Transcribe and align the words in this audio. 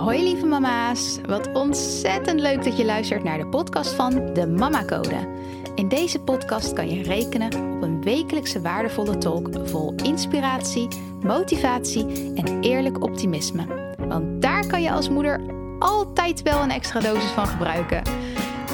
Hoi 0.00 0.22
lieve 0.22 0.46
mama's, 0.46 1.18
wat 1.26 1.52
ontzettend 1.52 2.40
leuk 2.40 2.64
dat 2.64 2.76
je 2.76 2.84
luistert 2.84 3.24
naar 3.24 3.38
de 3.38 3.46
podcast 3.46 3.92
van 3.92 4.34
de 4.34 4.46
Mama 4.46 4.84
Code. 4.84 5.28
In 5.74 5.88
deze 5.88 6.18
podcast 6.20 6.72
kan 6.72 6.90
je 6.90 7.02
rekenen 7.02 7.46
op 7.46 7.82
een 7.82 8.02
wekelijkse 8.02 8.60
waardevolle 8.60 9.18
talk 9.18 9.48
vol 9.64 9.94
inspiratie, 9.94 10.88
motivatie 11.22 12.32
en 12.34 12.60
eerlijk 12.60 13.02
optimisme. 13.02 13.94
Want 13.98 14.42
daar 14.42 14.66
kan 14.66 14.82
je 14.82 14.92
als 14.92 15.08
moeder 15.08 15.40
altijd 15.78 16.42
wel 16.42 16.62
een 16.62 16.70
extra 16.70 17.00
dosis 17.00 17.30
van 17.30 17.46
gebruiken. 17.46 18.02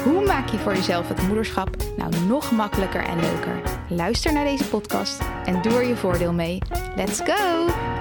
Hoe 0.03 0.25
maak 0.25 0.49
je 0.49 0.57
voor 0.57 0.73
jezelf 0.73 1.07
het 1.07 1.27
moederschap 1.27 1.69
nou 1.97 2.11
nog 2.27 2.51
makkelijker 2.51 3.03
en 3.03 3.19
leuker? 3.19 3.61
Luister 3.89 4.33
naar 4.33 4.45
deze 4.45 4.67
podcast 4.67 5.21
en 5.45 5.61
doe 5.61 5.73
er 5.73 5.87
je 5.87 5.95
voordeel 5.95 6.33
mee. 6.33 6.57
Let's 6.95 7.21
go! 7.25 7.96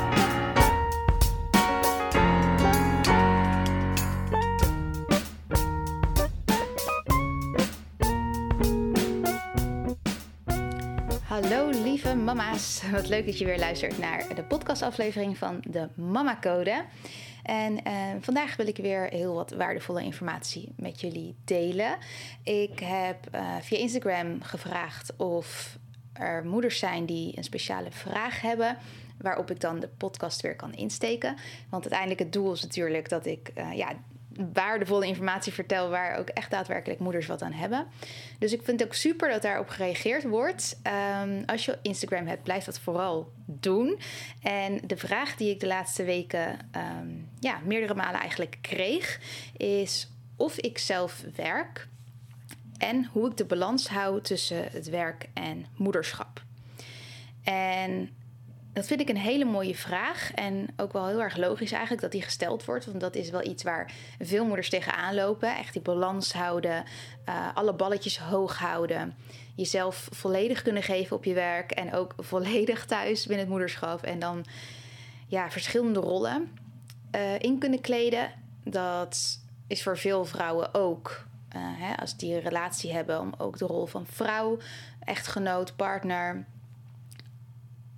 Mama's. 12.37 12.83
Wat 12.91 13.09
leuk 13.09 13.27
dat 13.27 13.39
je 13.39 13.45
weer 13.45 13.59
luistert 13.59 13.99
naar 13.99 14.35
de 14.35 14.43
podcastaflevering 14.43 15.39
van 15.39 15.61
de 15.69 15.89
Mama 15.95 16.39
Code. 16.41 16.85
En 17.43 17.73
uh, 17.73 17.93
vandaag 18.21 18.57
wil 18.57 18.67
ik 18.67 18.77
weer 18.77 19.09
heel 19.09 19.35
wat 19.35 19.51
waardevolle 19.51 20.03
informatie 20.03 20.73
met 20.77 21.01
jullie 21.01 21.35
delen. 21.45 21.97
Ik 22.43 22.79
heb 22.79 23.35
uh, 23.35 23.57
via 23.61 23.79
Instagram 23.79 24.43
gevraagd 24.43 25.17
of 25.17 25.79
er 26.13 26.45
moeders 26.45 26.79
zijn 26.79 27.07
die 27.07 27.37
een 27.37 27.45
speciale 27.45 27.91
vraag 27.91 28.41
hebben 28.41 28.77
waarop 29.21 29.51
ik 29.51 29.61
dan 29.61 29.81
de 29.81 29.89
podcast 29.89 30.41
weer 30.41 30.57
kan 30.57 30.73
insteken. 30.73 31.37
Want 31.71 31.83
uiteindelijk 31.83 32.21
het 32.21 32.33
doel 32.33 32.53
is 32.53 32.63
natuurlijk 32.63 33.09
dat 33.09 33.27
ik 33.27 33.51
uh, 33.59 33.73
ja, 33.73 33.93
waardevolle 34.53 35.07
informatie 35.07 35.53
vertel 35.53 35.89
waar 35.91 36.19
ook 36.19 36.29
echt 36.29 36.51
daadwerkelijk 36.51 37.01
moeders 37.01 37.27
wat 37.27 37.43
aan 37.43 37.53
hebben. 37.53 37.87
Dus 38.39 38.53
ik 38.53 38.63
vind 38.63 38.81
het 38.81 38.89
ook 38.89 38.95
super 38.95 39.29
dat 39.31 39.43
daarop 39.43 39.69
gereageerd 39.69 40.25
wordt. 40.25 40.81
Um, 41.23 41.43
als 41.47 41.65
je 41.65 41.79
Instagram 41.83 42.27
hebt, 42.27 42.43
blijf 42.43 42.65
dat 42.65 42.79
vooral 42.79 43.33
doen. 43.47 43.99
En 44.43 44.81
de 44.87 44.97
vraag 44.97 45.37
die 45.37 45.51
ik 45.51 45.61
de 45.61 45.67
laatste 45.67 46.05
weken, 46.05 46.59
um, 47.01 47.29
ja, 47.41 47.61
meerdere 47.65 47.95
malen 47.95 48.21
eigenlijk 48.21 48.59
kreeg, 48.61 49.21
is 49.57 50.11
of 50.37 50.59
ik 50.59 50.79
zelf 50.79 51.25
werk 51.37 51.89
en 52.79 53.09
hoe 53.13 53.31
ik 53.31 53.37
de 53.37 53.45
balans 53.45 53.89
hou 53.89 54.21
tussen 54.21 54.69
het 54.71 54.89
werk 54.89 55.29
en 55.35 55.67
moederschap. 55.77 56.43
En 57.45 58.11
dat 58.77 58.87
vind 58.87 59.01
ik 59.01 59.09
een 59.09 59.17
hele 59.17 59.45
mooie 59.45 59.75
vraag. 59.75 60.33
En 60.35 60.69
ook 60.77 60.93
wel 60.93 61.07
heel 61.07 61.23
erg 61.23 61.37
logisch 61.37 61.73
eigenlijk 61.73 62.03
dat 62.03 62.13
die 62.13 62.23
gesteld 62.23 62.65
wordt. 62.65 62.87
Want 62.87 63.01
dat 63.01 63.15
is 63.15 63.31
wel 63.31 63.47
iets 63.47 63.63
waar 63.63 63.93
veel 64.19 64.45
moeders 64.45 64.69
tegenaan 64.69 65.15
lopen. 65.15 65.57
Echt 65.57 65.73
die 65.73 65.83
balans 65.83 66.33
houden, 66.33 66.85
uh, 67.29 67.49
alle 67.55 67.75
balletjes 67.75 68.19
hoog 68.19 68.59
houden. 68.59 69.15
Jezelf 69.55 70.09
volledig 70.13 70.63
kunnen 70.63 70.83
geven 70.83 71.17
op 71.17 71.25
je 71.25 71.35
werk. 71.35 71.71
En 71.71 71.95
ook 71.95 72.15
volledig 72.33 72.87
thuis 72.87 73.27
binnen 73.27 73.45
het 73.45 73.55
moederschap. 73.55 74.03
En 74.03 74.19
dan 74.19 74.45
ja, 75.27 75.51
verschillende 75.51 76.01
rollen 76.01 76.51
uh, 77.15 77.39
in 77.39 77.59
kunnen 77.59 77.81
kleden. 77.81 78.31
Dat 78.65 79.41
is 79.67 79.83
voor 79.83 79.99
veel 79.99 80.25
vrouwen 80.25 80.75
ook. 80.75 81.27
Uh, 81.57 81.63
hè, 81.63 81.97
als 81.97 82.17
die 82.17 82.35
een 82.35 82.41
relatie 82.41 82.93
hebben, 82.93 83.21
om 83.21 83.35
ook 83.39 83.59
de 83.59 83.67
rol 83.67 83.87
van 83.87 84.07
vrouw, 84.07 84.59
echtgenoot, 85.01 85.77
partner 85.77 86.47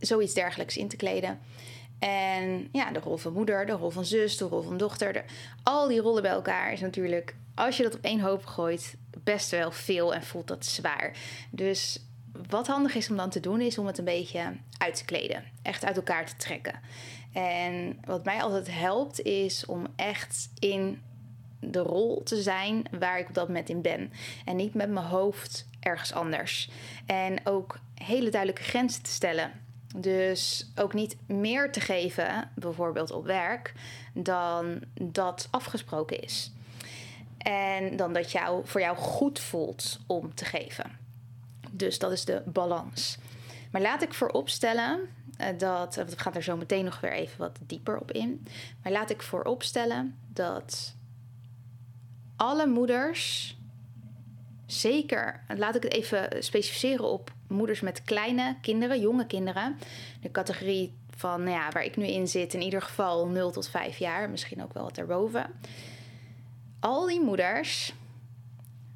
zoiets 0.01 0.35
dergelijks 0.35 0.77
in 0.77 0.89
te 0.89 0.97
kleden. 0.97 1.39
En 1.99 2.69
ja, 2.73 2.91
de 2.91 2.99
rol 2.99 3.17
van 3.17 3.33
moeder, 3.33 3.67
de 3.67 3.73
rol 3.73 3.91
van 3.91 4.05
zus, 4.05 4.37
de 4.37 4.45
rol 4.45 4.63
van 4.63 4.77
dochter. 4.77 5.13
De, 5.13 5.25
al 5.63 5.89
die 5.89 6.01
rollen 6.01 6.23
bij 6.23 6.31
elkaar 6.31 6.73
is 6.73 6.81
natuurlijk, 6.81 7.35
als 7.55 7.77
je 7.77 7.83
dat 7.83 7.95
op 7.95 8.05
één 8.05 8.21
hoop 8.21 8.47
gooit, 8.47 8.97
best 9.25 9.51
wel 9.51 9.71
veel 9.71 10.15
en 10.15 10.23
voelt 10.23 10.49
dat 10.49 10.67
zwaar. 10.67 11.17
Dus 11.51 12.03
wat 12.49 12.67
handig 12.67 12.95
is 12.95 13.11
om 13.11 13.17
dan 13.17 13.31
te 13.31 13.41
doen, 13.41 13.61
is 13.61 13.79
om 13.79 13.87
het 13.87 13.99
een 13.99 14.05
beetje 14.05 14.57
uit 14.79 14.97
te 14.97 15.05
kleden. 15.05 15.45
Echt 15.63 15.85
uit 15.85 15.97
elkaar 15.97 16.27
te 16.27 16.37
trekken. 16.37 16.81
En 17.33 17.99
wat 18.05 18.25
mij 18.25 18.43
altijd 18.43 18.69
helpt, 18.71 19.21
is 19.21 19.67
om 19.67 19.87
echt 19.97 20.51
in 20.59 21.03
de 21.61 21.79
rol 21.79 22.23
te 22.23 22.43
zijn 22.43 22.83
waar 22.99 23.19
ik 23.19 23.29
op 23.29 23.35
dat 23.35 23.47
moment 23.47 23.69
in 23.69 23.83
ben. 23.83 24.13
En 24.45 24.57
niet 24.57 24.75
met 24.75 24.91
mijn 24.91 25.07
hoofd 25.07 25.67
ergens 25.81 26.13
anders. 26.13 26.71
En 27.07 27.47
ook 27.47 27.79
hele 27.95 28.31
duidelijke 28.31 28.63
grenzen 28.63 29.03
te 29.03 29.11
stellen. 29.11 29.67
Dus 29.97 30.71
ook 30.77 30.95
niet 30.95 31.17
meer 31.27 31.73
te 31.73 31.81
geven, 31.81 32.51
bijvoorbeeld 32.55 33.11
op 33.11 33.25
werk, 33.25 33.73
dan 34.13 34.81
dat 35.01 35.49
afgesproken 35.51 36.21
is. 36.21 36.53
En 37.39 37.97
dan 37.97 38.13
dat 38.13 38.33
jou, 38.33 38.67
voor 38.67 38.81
jou 38.81 38.97
goed 38.97 39.39
voelt 39.39 39.99
om 40.07 40.35
te 40.35 40.45
geven. 40.45 40.99
Dus 41.71 41.99
dat 41.99 42.13
is 42.13 42.25
de 42.25 42.43
balans. 42.47 43.19
Maar 43.71 43.81
laat 43.81 44.03
ik 44.03 44.15
vooropstellen 44.15 45.01
uh, 45.41 45.47
dat, 45.59 45.95
we 45.95 46.19
gaan 46.19 46.35
er 46.35 46.43
zo 46.43 46.57
meteen 46.57 46.85
nog 46.85 47.01
weer 47.01 47.13
even 47.13 47.39
wat 47.39 47.59
dieper 47.67 47.99
op 47.99 48.13
in. 48.13 48.47
Maar 48.83 48.93
laat 48.93 49.11
ik 49.11 49.23
vooropstellen 49.23 50.19
dat 50.33 50.95
alle 52.37 52.67
moeders, 52.67 53.57
zeker, 54.67 55.45
laat 55.57 55.75
ik 55.75 55.83
het 55.83 55.93
even 55.93 56.45
specificeren 56.45 57.05
op 57.05 57.33
moeders 57.49 57.81
met 57.81 58.05
kleine 58.05 58.57
kinderen, 58.61 59.01
jonge 59.01 59.27
kinderen. 59.27 59.79
De 60.21 60.31
categorie 60.31 60.97
van 61.17 61.43
nou 61.43 61.57
ja, 61.57 61.71
waar 61.71 61.85
ik 61.85 61.97
nu 61.97 62.07
in 62.07 62.29
zit, 62.29 62.55
in 62.55 62.63
ieder 62.63 62.83
geval 62.83 63.27
0 63.27 63.51
tot 63.51 63.69
5 63.69 63.99
jaar, 63.99 64.31
misschien 64.31 64.63
ook 64.63 64.73
wel 64.73 64.83
wat 64.83 64.99
erboven. 64.99 65.51
Al 66.81 67.07
die 67.07 67.21
moeders 67.21 67.95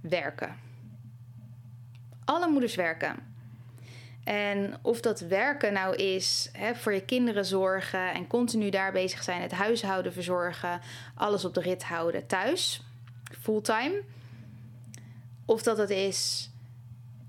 werken. 0.00 0.56
Alle 2.24 2.48
moeders 2.48 2.74
werken. 2.74 3.30
En 4.24 4.74
of 4.82 5.00
dat 5.00 5.20
werken 5.20 5.72
nou 5.72 5.96
is 5.96 6.48
hè, 6.52 6.74
voor 6.74 6.92
je 6.92 7.04
kinderen 7.04 7.44
zorgen 7.44 8.12
en 8.12 8.26
continu 8.26 8.70
daar 8.70 8.92
bezig 8.92 9.22
zijn, 9.22 9.42
het 9.42 9.52
huishouden 9.52 10.12
verzorgen, 10.12 10.80
alles 11.14 11.44
op 11.44 11.54
de 11.54 11.60
rit 11.60 11.82
houden 11.82 12.26
thuis, 12.26 12.82
fulltime. 13.40 14.02
Of 15.44 15.62
dat 15.62 15.78
het 15.78 15.90
is 15.90 16.50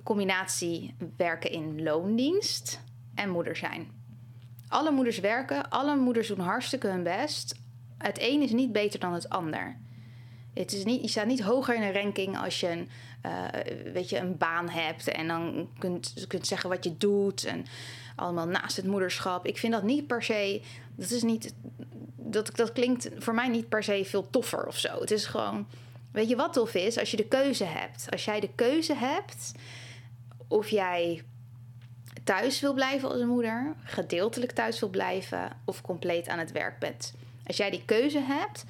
combinatie 0.04 0.96
werken 1.18 1.52
in 1.52 1.84
loondienst 1.84 2.82
en 3.16 3.30
moeder 3.30 3.56
zijn. 3.56 3.92
Alle 4.68 4.92
moeders 4.92 5.20
werken, 5.20 5.70
alle 5.70 5.96
moeders 5.96 6.28
doen 6.28 6.40
hartstikke 6.40 6.88
hun 6.88 7.04
best. 7.04 7.56
Het 7.98 8.18
een 8.22 8.42
is 8.42 8.52
niet 8.52 8.72
beter 8.72 9.00
dan 9.00 9.14
het 9.14 9.30
ander. 9.30 9.78
Het 10.54 10.74
is 10.74 10.84
niet, 10.84 11.02
je 11.02 11.08
staat 11.08 11.26
niet 11.26 11.42
hoger 11.42 11.76
in 11.76 11.82
een 11.82 11.94
ranking 11.94 12.38
als 12.38 12.60
je 12.60 12.70
een, 12.70 12.90
uh, 13.26 13.94
weet 13.94 14.10
je, 14.10 14.18
een 14.18 14.38
baan 14.38 14.70
hebt 14.70 15.08
en 15.08 15.28
dan 15.28 15.70
kunt, 15.78 16.26
kunt 16.28 16.48
zeggen 16.48 16.70
wat 16.70 16.84
je 16.84 16.98
doet 16.98 17.44
en 17.44 17.66
allemaal 18.16 18.48
naast 18.48 18.76
het 18.76 18.86
moederschap. 18.86 19.46
Ik 19.46 19.58
vind 19.58 19.74
dat 19.74 19.84
niet 19.84 20.08
per 20.08 20.24
se, 20.24 20.62
dat 20.96 21.12
is 21.12 21.24
niet, 21.24 21.56
dat, 22.16 22.56
dat 22.56 22.72
klinkt 22.72 23.10
voor 23.18 23.34
mij 23.34 23.48
niet 23.48 23.70
per 23.70 23.84
se 23.84 24.06
veel 24.06 24.30
toffer 24.30 24.68
of 24.68 24.78
zo. 24.78 25.00
Het 25.00 25.12
is 25.12 25.26
gewoon, 25.26 25.68
weet 26.12 26.30
je 26.30 26.36
wat 26.36 26.54
tof 26.54 26.74
is? 26.74 26.98
Als 26.98 27.12
je 27.12 27.18
de 27.18 27.28
keuze 27.28 27.66
hebt. 27.66 28.08
Als 28.10 28.26
jij 28.26 28.40
de 28.40 28.50
keuze 28.56 28.96
hebt 28.96 29.52
of 30.54 30.70
jij 30.70 31.24
thuis 32.24 32.60
wil 32.60 32.74
blijven 32.74 33.10
als 33.10 33.20
een 33.20 33.28
moeder, 33.28 33.76
gedeeltelijk 33.84 34.52
thuis 34.52 34.80
wil 34.80 34.90
blijven 34.90 35.52
of 35.66 35.82
compleet 35.82 36.28
aan 36.28 36.40
het 36.40 36.52
werk 36.52 36.80
bent. 36.80 37.14
Als 37.46 37.58
jij 37.58 37.70
die 37.70 37.86
keuze 37.86 38.20
hebt, 38.20 38.66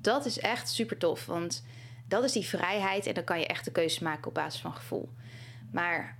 dat 0.00 0.26
is 0.26 0.38
echt 0.38 0.68
super 0.68 0.98
tof, 0.98 1.26
want 1.26 1.64
dat 2.08 2.24
is 2.24 2.32
die 2.32 2.46
vrijheid 2.46 3.06
en 3.06 3.14
dan 3.14 3.24
kan 3.24 3.38
je 3.38 3.46
echt 3.46 3.64
de 3.64 3.70
keuze 3.70 4.02
maken 4.02 4.26
op 4.26 4.34
basis 4.34 4.60
van 4.60 4.72
gevoel. 4.72 5.08
Maar 5.70 6.16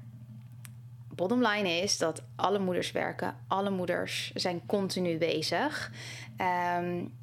bottom 1.15 1.47
line 1.47 1.69
is 1.69 1.99
dat 1.99 2.23
alle 2.37 2.59
moeders 2.59 2.93
werken, 2.93 3.37
alle 3.49 3.71
moeders 3.71 4.33
zijn 4.35 4.67
continu 4.67 5.19
bezig. 5.19 5.93
Um, 6.79 7.18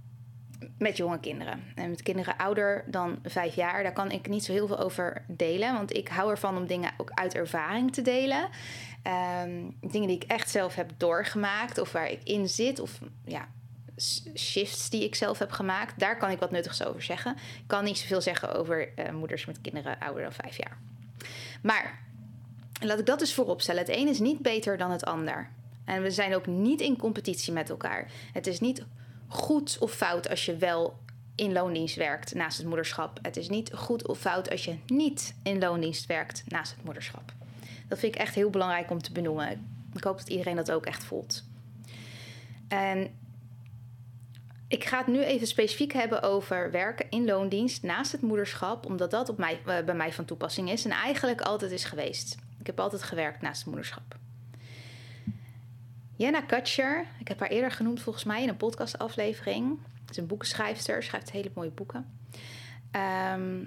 met 0.78 0.98
jonge 0.98 1.20
kinderen. 1.20 1.64
En 1.76 1.90
met 1.90 2.04
kinderen 2.04 2.38
ouder 2.38 2.84
dan 2.88 3.20
vijf 3.24 3.56
jaar, 3.56 3.84
daar 3.84 3.94
kan 3.94 4.12
ik 4.12 4.28
niet 4.28 4.46
zo 4.46 4.52
heel 4.52 4.68
veel 4.68 4.80
over 4.80 5.26
delen. 5.28 5.74
Want 5.74 5.94
ik 5.98 6.08
hou 6.08 6.30
ervan 6.30 6.58
om 6.58 6.68
dingen 6.68 6.92
ook 6.98 7.12
uit 7.14 7.36
ervaring 7.36 7.94
te 7.94 8.02
delen. 8.02 8.50
Um, 9.44 9.78
dingen 9.82 10.08
die 10.08 10.16
ik 10.16 10.24
echt 10.24 10.50
zelf 10.50 10.76
heb 10.76 10.92
doorgemaakt, 10.98 11.78
of 11.78 11.92
waar 11.92 12.10
ik 12.10 12.24
in 12.24 12.50
zit, 12.50 12.80
of 12.80 13.00
ja, 13.26 13.48
shifts 14.36 14.90
die 14.90 15.04
ik 15.04 15.16
zelf 15.16 15.40
heb 15.40 15.52
gemaakt. 15.52 16.00
Daar 16.00 16.18
kan 16.18 16.30
ik 16.30 16.40
wat 16.40 16.52
nuttigs 16.52 16.84
over 16.84 17.02
zeggen. 17.02 17.36
Ik 17.36 17.68
kan 17.68 17.84
niet 17.84 17.98
zoveel 17.98 18.22
zeggen 18.22 18.56
over 18.56 18.90
uh, 19.00 19.10
moeders 19.12 19.46
met 19.46 19.62
kinderen 19.62 20.00
ouder 20.00 20.24
dan 20.24 20.34
vijf 20.34 20.58
jaar. 20.58 20.78
Maar 21.62 22.00
laat 22.80 23.00
ik 23.00 23.06
dat 23.06 23.20
dus 23.20 23.34
voorop 23.34 23.62
stellen. 23.62 23.82
Het 23.82 23.96
een 23.96 24.08
is 24.08 24.20
niet 24.20 24.40
beter 24.40 24.78
dan 24.78 24.92
het 24.92 25.06
ander. 25.06 25.50
En 25.86 26.02
we 26.02 26.12
zijn 26.12 26.36
ook 26.36 26.48
niet 26.48 26.82
in 26.82 26.98
competitie 26.98 27.54
met 27.54 27.70
elkaar. 27.70 28.12
Het 28.34 28.48
is 28.48 28.60
niet 28.60 28.86
goed 29.36 29.78
of 29.80 29.92
fout 29.92 30.30
als 30.30 30.46
je 30.46 30.56
wel 30.56 30.98
in 31.36 31.54
loondienst 31.54 31.96
werkt 31.96 32.34
naast 32.34 32.58
het 32.58 32.68
moederschap. 32.68 33.20
Het 33.22 33.38
is 33.38 33.50
niet 33.50 33.74
goed 33.74 34.08
of 34.08 34.20
fout 34.20 34.50
als 34.50 34.66
je 34.66 34.76
niet 34.88 35.36
in 35.44 35.60
loondienst 35.60 36.06
werkt 36.06 36.44
naast 36.48 36.76
het 36.76 36.84
moederschap. 36.84 37.34
Dat 37.88 38.00
vind 38.00 38.16
ik 38.16 38.22
echt 38.22 38.36
heel 38.36 38.50
belangrijk 38.50 38.90
om 38.90 39.02
te 39.02 39.12
benoemen. 39.12 39.68
Ik 39.94 40.04
hoop 40.04 40.18
dat 40.18 40.30
iedereen 40.30 40.56
dat 40.56 40.72
ook 40.72 40.86
echt 40.86 41.04
voelt. 41.04 41.44
En 42.68 43.16
ik 44.68 44.84
ga 44.84 44.98
het 44.98 45.08
nu 45.08 45.24
even 45.24 45.48
specifiek 45.48 45.94
hebben 45.94 46.22
over 46.22 46.72
werken 46.72 47.10
in 47.10 47.26
loondienst 47.26 47.84
naast 47.84 48.12
het 48.12 48.22
moederschap, 48.22 48.86
omdat 48.86 49.12
dat 49.12 49.30
op 49.30 49.38
mij, 49.38 49.60
eh, 49.66 49.84
bij 49.86 49.96
mij 49.96 50.14
van 50.14 50.26
toepassing 50.26 50.72
is 50.72 50.86
en 50.86 50.92
eigenlijk 50.92 51.42
altijd 51.42 51.72
is 51.72 51.84
geweest. 51.84 52.36
Ik 52.60 52.66
heb 52.66 52.80
altijd 52.80 53.04
gewerkt 53.04 53.42
naast 53.42 53.58
het 53.58 53.68
moederschap. 53.68 54.16
Jenna 56.18 56.42
Kutcher, 56.42 57.06
ik 57.20 57.28
heb 57.28 57.40
haar 57.40 57.50
eerder 57.50 57.72
genoemd 57.72 58.02
volgens 58.02 58.24
mij 58.24 58.42
in 58.44 58.50
een 58.50 58.58
podcastaflevering. 58.58 59.80
Ze 60.06 60.12
is 60.12 60.18
een 60.18 60.28
boekenschrijfster, 60.28 61.04
schrijft 61.04 61.32
hele 61.32 61.52
mooie 61.56 61.72
boeken. 61.72 62.20
Ehm, 62.92 63.66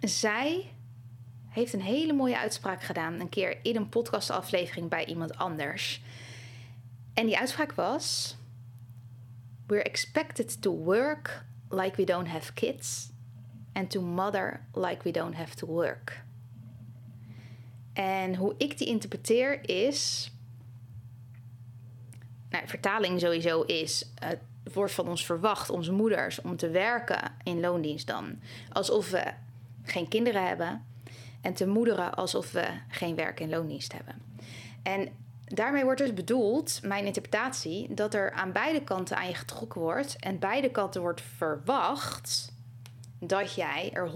zij 0.00 0.72
heeft 1.48 1.72
een 1.72 1.82
hele 1.82 2.12
mooie 2.12 2.38
uitspraak 2.38 2.82
gedaan 2.82 3.20
een 3.20 3.28
keer 3.28 3.58
in 3.62 3.76
een 3.76 3.88
podcastaflevering 3.88 4.88
bij 4.88 5.04
iemand 5.04 5.36
anders. 5.36 6.02
En 7.14 7.26
die 7.26 7.38
uitspraak 7.38 7.72
was: 7.72 8.36
We're 9.66 9.82
expected 9.82 10.62
to 10.62 10.72
work 10.72 11.44
like 11.68 11.96
we 11.96 12.04
don't 12.04 12.28
have 12.28 12.52
kids 12.52 13.10
and 13.72 13.90
to 13.90 14.00
mother 14.00 14.66
like 14.72 15.02
we 15.02 15.10
don't 15.10 15.34
have 15.34 15.54
to 15.54 15.66
work. 15.66 16.22
En 17.92 18.34
hoe 18.34 18.54
ik 18.56 18.78
die 18.78 18.86
interpreteer 18.86 19.68
is. 19.68 20.30
Nou, 22.50 22.68
vertaling 22.68 23.20
sowieso 23.20 23.62
is. 23.62 24.12
Het 24.14 24.38
wordt 24.72 24.92
van 24.92 25.08
ons 25.08 25.26
verwacht, 25.26 25.70
onze 25.70 25.92
moeders, 25.92 26.40
om 26.40 26.56
te 26.56 26.70
werken 26.70 27.32
in 27.42 27.60
loondienst 27.60 28.06
dan. 28.06 28.40
Alsof 28.72 29.10
we 29.10 29.24
geen 29.82 30.08
kinderen 30.08 30.46
hebben. 30.46 30.86
En 31.40 31.54
te 31.54 31.66
moederen 31.66 32.14
alsof 32.14 32.52
we 32.52 32.66
geen 32.88 33.14
werk 33.14 33.40
in 33.40 33.48
loondienst 33.48 33.92
hebben. 33.92 34.14
En 34.82 35.08
daarmee 35.44 35.84
wordt 35.84 36.00
dus 36.00 36.14
bedoeld, 36.14 36.80
mijn 36.82 37.04
interpretatie, 37.04 37.94
dat 37.94 38.14
er 38.14 38.32
aan 38.32 38.52
beide 38.52 38.82
kanten 38.82 39.16
aan 39.16 39.28
je 39.28 39.34
getrokken 39.34 39.80
wordt 39.80 40.16
en 40.16 40.38
beide 40.38 40.70
kanten 40.70 41.00
wordt 41.00 41.22
verwacht 41.36 42.52
dat 43.20 43.54
jij 43.54 43.90
er 43.92 44.10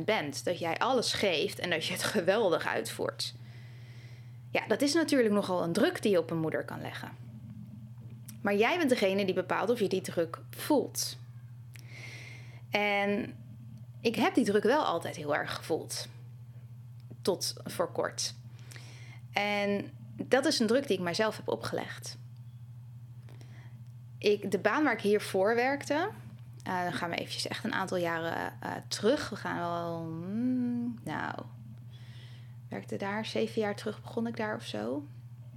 100% 0.00 0.04
bent. 0.04 0.44
Dat 0.44 0.58
jij 0.58 0.78
alles 0.78 1.12
geeft 1.12 1.58
en 1.58 1.70
dat 1.70 1.86
je 1.86 1.92
het 1.92 2.02
geweldig 2.16 2.66
uitvoert. 2.66 3.34
Ja, 4.50 4.66
dat 4.66 4.82
is 4.82 4.94
natuurlijk 4.94 5.32
nogal 5.32 5.62
een 5.62 5.72
druk 5.72 6.02
die 6.02 6.10
je 6.10 6.18
op 6.18 6.30
een 6.30 6.40
moeder 6.40 6.64
kan 6.64 6.80
leggen. 6.80 7.10
Maar 8.42 8.54
jij 8.54 8.78
bent 8.78 8.90
degene 8.90 9.24
die 9.24 9.34
bepaalt 9.34 9.70
of 9.70 9.78
je 9.78 9.88
die 9.88 10.00
druk 10.00 10.40
voelt. 10.50 11.16
En 12.70 13.36
ik 14.00 14.14
heb 14.14 14.34
die 14.34 14.44
druk 14.44 14.62
wel 14.62 14.84
altijd 14.84 15.16
heel 15.16 15.34
erg 15.34 15.54
gevoeld. 15.54 16.08
Tot 17.22 17.54
voor 17.64 17.92
kort. 17.92 18.34
En 19.32 19.90
dat 20.16 20.46
is 20.46 20.58
een 20.58 20.66
druk 20.66 20.86
die 20.86 20.96
ik 20.96 21.02
mijzelf 21.02 21.36
heb 21.36 21.48
opgelegd. 21.48 22.16
Ik, 24.18 24.50
de 24.50 24.58
baan 24.58 24.84
waar 24.84 24.92
ik 24.92 25.00
hiervoor 25.00 25.54
werkte, 25.54 26.10
uh, 26.68 26.82
dan 26.82 26.92
gaan 26.92 27.10
we 27.10 27.16
eventjes 27.16 27.46
echt 27.46 27.64
een 27.64 27.74
aantal 27.74 27.96
jaren 27.96 28.52
uh, 28.64 28.70
terug. 28.88 29.28
We 29.28 29.36
gaan 29.36 29.58
wel, 29.58 30.00
mm, 30.00 30.98
nou, 31.04 31.34
werkte 32.68 32.96
daar 32.96 33.26
zeven 33.26 33.60
jaar 33.60 33.76
terug 33.76 34.02
begon 34.02 34.26
ik 34.26 34.36
daar 34.36 34.56
of 34.56 34.64
zo. 34.64 35.04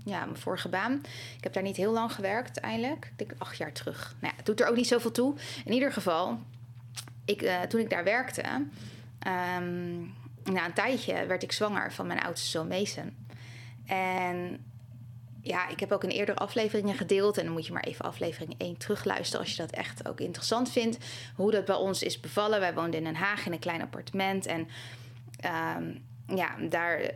Ja, 0.05 0.25
mijn 0.25 0.37
vorige 0.37 0.69
baan. 0.69 1.01
Ik 1.37 1.43
heb 1.43 1.53
daar 1.53 1.63
niet 1.63 1.75
heel 1.75 1.91
lang 1.91 2.13
gewerkt 2.13 2.61
uiteindelijk. 2.61 3.05
Ik 3.05 3.17
denk 3.17 3.33
acht 3.37 3.57
jaar 3.57 3.71
terug. 3.71 4.15
Nou 4.19 4.31
ja, 4.31 4.37
het 4.37 4.45
doet 4.45 4.61
er 4.61 4.67
ook 4.67 4.75
niet 4.75 4.87
zoveel 4.87 5.11
toe. 5.11 5.35
In 5.65 5.73
ieder 5.73 5.91
geval, 5.91 6.39
ik, 7.25 7.41
uh, 7.41 7.61
toen 7.61 7.79
ik 7.79 7.89
daar 7.89 8.03
werkte, 8.03 8.43
um, 8.47 10.13
na 10.43 10.65
een 10.65 10.73
tijdje 10.73 11.25
werd 11.25 11.43
ik 11.43 11.51
zwanger 11.51 11.93
van 11.93 12.07
mijn 12.07 12.21
oudste 12.21 12.49
zoon 12.49 12.67
Mason. 12.67 13.15
En 13.85 14.65
ja, 15.41 15.67
ik 15.67 15.79
heb 15.79 15.91
ook 15.91 16.03
in 16.03 16.09
eerdere 16.09 16.37
afleveringen 16.37 16.95
gedeeld. 16.95 17.37
En 17.37 17.43
dan 17.43 17.53
moet 17.53 17.65
je 17.65 17.73
maar 17.73 17.83
even 17.83 18.05
aflevering 18.05 18.55
1 18.57 18.77
terugluisteren 18.77 19.45
als 19.45 19.55
je 19.55 19.61
dat 19.61 19.71
echt 19.71 20.07
ook 20.07 20.19
interessant 20.19 20.71
vindt. 20.71 20.97
Hoe 21.35 21.51
dat 21.51 21.65
bij 21.65 21.75
ons 21.75 22.03
is 22.03 22.19
bevallen. 22.19 22.59
Wij 22.59 22.73
woonden 22.73 22.99
in 22.99 23.03
Den 23.03 23.15
Haag 23.15 23.45
in 23.45 23.51
een 23.51 23.59
klein 23.59 23.81
appartement. 23.81 24.45
En 24.45 24.67
um, 25.77 26.03
ja, 26.35 26.55
daar 26.69 27.01
uh, 27.01 27.09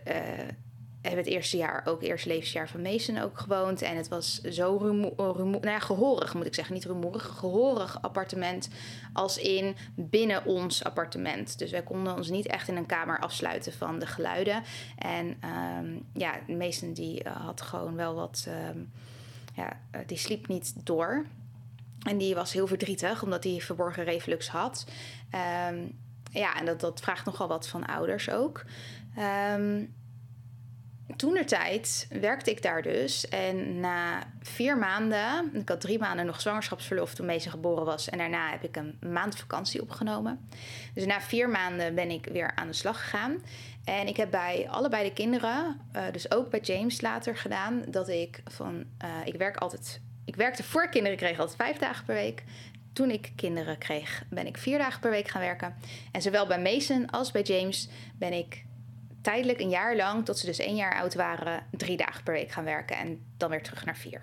hebben 1.02 1.24
het 1.24 1.34
eerste 1.34 1.58
jaar, 1.58 1.82
ook 1.86 2.02
eerste 2.02 2.28
levensjaar 2.28 2.70
van 2.70 2.82
Mason 2.82 3.18
ook 3.18 3.40
gewoond. 3.40 3.82
En 3.82 3.98
het 3.98 4.08
was 4.08 4.42
zo 4.42 4.78
rumoer, 4.78 5.16
nou 5.36 5.68
ja, 5.68 5.80
gehorig 5.80 6.34
moet 6.34 6.46
ik 6.46 6.56
zeggen, 6.56 6.74
niet 6.74 6.86
rumoerig, 6.86 7.26
gehorig 7.26 8.02
appartement 8.02 8.70
als 9.14 9.38
in 9.38 9.76
binnen 9.96 10.46
ons 10.46 10.84
appartement. 10.84 11.58
Dus 11.60 11.72
wij 11.72 11.84
konden 11.84 12.16
ons 12.16 12.30
niet 12.30 12.48
echt 12.48 12.68
in 12.68 12.76
een 12.76 12.86
kamer 12.86 13.20
afsluiten 13.20 13.74
van 13.74 14.00
de 14.00 14.08
geluiden. 14.08 14.64
En 14.98 15.38
um, 15.78 16.06
ja, 16.14 16.40
Mason 16.48 16.94
die 16.94 17.24
uh, 17.26 17.36
had 17.36 17.62
gewoon 17.62 17.96
wel 17.96 18.16
wat, 18.16 18.48
um, 18.70 18.92
ja, 19.56 19.80
uh, 19.96 20.02
die 20.06 20.18
sliep 20.18 20.48
niet 20.48 20.86
door. 20.86 21.26
En 22.00 22.18
die 22.18 22.36
was 22.36 22.54
heel 22.54 22.68
verdrietig, 22.68 23.24
omdat 23.24 23.44
hij 23.44 23.60
verborgen 23.60 24.04
reflux 24.04 24.50
had. 24.50 24.86
Um, 25.70 25.98
ja, 26.32 26.56
en 26.60 26.66
dat, 26.66 26.80
dat 26.80 27.00
vraagt 27.00 27.26
nogal 27.26 27.48
wat 27.48 27.68
van 27.68 27.86
ouders 27.86 28.30
ook. 28.30 28.66
Um, 29.56 29.94
Toenertijd 31.16 32.08
werkte 32.10 32.52
ik 32.52 32.62
daar 32.62 32.82
dus. 32.82 33.28
En 33.28 33.80
na 33.80 34.24
vier 34.42 34.78
maanden, 34.78 35.50
ik 35.54 35.70
had 35.70 35.82
drie 35.82 36.00
maanden 36.00 36.26
nog 36.26 36.42
zwangerschapsverlof 36.42 37.14
toen 37.14 37.26
Mezen 37.26 37.52
geboren 37.52 37.86
was. 37.86 38.10
En 38.10 38.18
daarna 38.18 38.50
heb 38.50 38.64
ik 38.64 38.76
een 38.76 38.98
maand 39.02 39.38
vakantie 39.38 39.82
opgenomen. 39.82 40.50
Dus 40.94 41.06
na 41.06 41.22
vier 41.22 41.50
maanden 41.50 41.96
ben 41.96 42.10
ik 42.10 42.28
weer 42.32 42.52
aan 42.56 42.68
de 42.68 42.74
slag 42.74 43.02
gegaan. 43.02 43.44
En 43.86 44.08
ik 44.08 44.18
heb 44.18 44.32
bij 44.32 44.68
allebei 44.70 45.04
de 45.04 45.14
kinderen, 45.14 45.82
uh, 45.96 46.04
dus 46.12 46.32
ook 46.32 46.50
bij 46.50 46.60
James 46.60 47.02
later 47.02 47.38
gedaan, 47.38 47.84
dat 47.88 48.08
ik 48.10 48.42
van, 48.46 48.86
uh, 49.04 49.10
ik 49.26 49.36
werk 49.36 49.58
altijd, 49.58 50.02
ik 50.26 50.36
werkte 50.36 50.64
voor 50.64 50.90
kinderen 50.90 51.18
kreeg 51.18 51.40
altijd 51.40 51.58
vijf 51.58 51.78
dagen 51.78 52.06
per 52.06 52.16
week. 52.16 52.44
Toen 52.94 53.10
ik 53.10 53.32
kinderen 53.36 53.78
kreeg, 53.78 54.24
ben 54.30 54.48
ik 54.48 54.58
vier 54.58 54.78
dagen 54.78 55.00
per 55.00 55.10
week 55.10 55.28
gaan 55.28 55.42
werken. 55.42 55.76
En 56.12 56.22
zowel 56.22 56.48
bij 56.48 56.60
Mason 56.60 57.10
als 57.10 57.32
bij 57.32 57.42
James 57.42 57.90
ben 58.18 58.34
ik 58.34 58.64
tijdelijk 59.22 59.60
een 59.60 59.70
jaar 59.70 59.96
lang, 59.96 60.26
tot 60.26 60.38
ze 60.38 60.46
dus 60.46 60.60
één 60.60 60.76
jaar 60.76 61.00
oud 61.00 61.14
waren, 61.14 61.64
drie 61.72 61.98
dagen 61.98 62.24
per 62.24 62.34
week 62.34 62.52
gaan 62.52 62.64
werken 62.64 62.98
en 62.98 63.26
dan 63.38 63.50
weer 63.50 63.64
terug 63.64 63.86
naar 63.86 63.98
vier. 63.98 64.22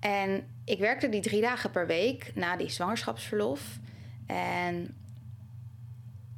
En 0.00 0.46
ik 0.64 0.78
werkte 0.78 1.08
die 1.08 1.20
drie 1.20 1.40
dagen 1.40 1.70
per 1.70 1.86
week 1.86 2.32
na 2.34 2.56
die 2.56 2.70
zwangerschapsverlof. 2.70 3.78
En 4.26 4.96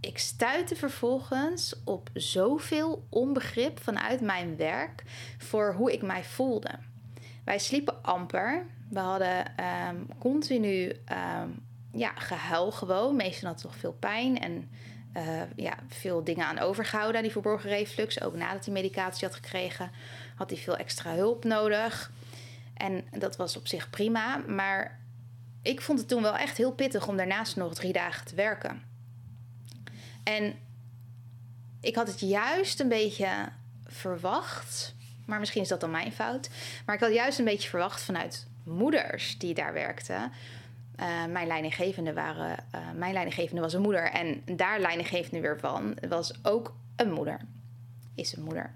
ik 0.01 0.19
stuitte 0.19 0.77
vervolgens 0.77 1.75
op 1.85 2.11
zoveel 2.15 3.07
onbegrip 3.09 3.81
vanuit 3.81 4.21
mijn 4.21 4.57
werk 4.57 5.03
voor 5.39 5.75
hoe 5.75 5.93
ik 5.93 6.03
mij 6.03 6.25
voelde. 6.25 6.71
Wij 7.45 7.59
sliepen 7.59 8.03
amper. 8.03 8.67
We 8.91 8.99
hadden 8.99 9.53
um, 9.89 10.09
continu 10.19 10.85
um, 10.89 11.63
ja, 11.93 12.13
gehuil 12.15 12.71
gewoon. 12.71 13.17
Meestal 13.17 13.49
had 13.49 13.61
toch 13.61 13.77
veel 13.77 13.93
pijn 13.93 14.39
en 14.39 14.71
uh, 15.17 15.43
ja, 15.57 15.75
veel 15.89 16.25
dingen 16.25 16.47
aan 16.47 16.59
overgehouden 16.59 17.17
aan 17.17 17.23
die 17.23 17.33
verborgen 17.33 17.71
reflux. 17.71 18.21
Ook 18.21 18.35
nadat 18.35 18.65
hij 18.65 18.75
medicatie 18.75 19.27
had 19.27 19.37
gekregen, 19.37 19.91
had 20.37 20.51
hij 20.51 20.59
veel 20.59 20.77
extra 20.77 21.15
hulp 21.15 21.45
nodig. 21.45 22.11
En 22.75 23.05
dat 23.11 23.37
was 23.37 23.57
op 23.57 23.67
zich 23.69 23.91
prima. 23.91 24.37
Maar 24.37 25.01
ik 25.63 25.81
vond 25.81 25.99
het 25.99 26.09
toen 26.09 26.23
wel 26.23 26.37
echt 26.37 26.57
heel 26.57 26.73
pittig 26.73 27.09
om 27.09 27.17
daarnaast 27.17 27.57
nog 27.57 27.75
drie 27.75 27.93
dagen 27.93 28.27
te 28.27 28.35
werken. 28.35 28.83
En 30.25 30.59
ik 31.81 31.95
had 31.95 32.07
het 32.07 32.21
juist 32.21 32.81
een 32.81 32.89
beetje 32.89 33.29
verwacht. 33.87 34.95
Maar 35.27 35.39
misschien 35.39 35.63
is 35.63 35.69
dat 35.69 35.81
dan 35.81 35.91
mijn 35.91 36.13
fout. 36.13 36.49
Maar 36.87 36.95
ik 36.95 37.01
had 37.01 37.13
juist 37.13 37.39
een 37.39 37.45
beetje 37.45 37.69
verwacht 37.69 38.03
vanuit 38.03 38.47
moeders 38.65 39.39
die 39.39 39.55
daar 39.55 39.73
werkten 39.73 40.33
uh, 41.01 41.25
mijn 41.25 41.47
leidinggevende 41.47 42.13
waren. 42.13 42.65
Uh, 42.75 42.81
mijn 42.95 43.13
leidinggevende 43.13 43.61
was 43.61 43.73
een 43.73 43.83
moeder. 43.83 44.11
En 44.11 44.43
daar 44.57 44.81
leidinggevende 44.81 45.41
weer 45.41 45.59
van 45.59 45.97
was 46.09 46.39
ook 46.43 46.75
een 46.97 47.13
moeder. 47.13 47.41
Is 48.15 48.37
een 48.37 48.43
moeder. 48.43 48.75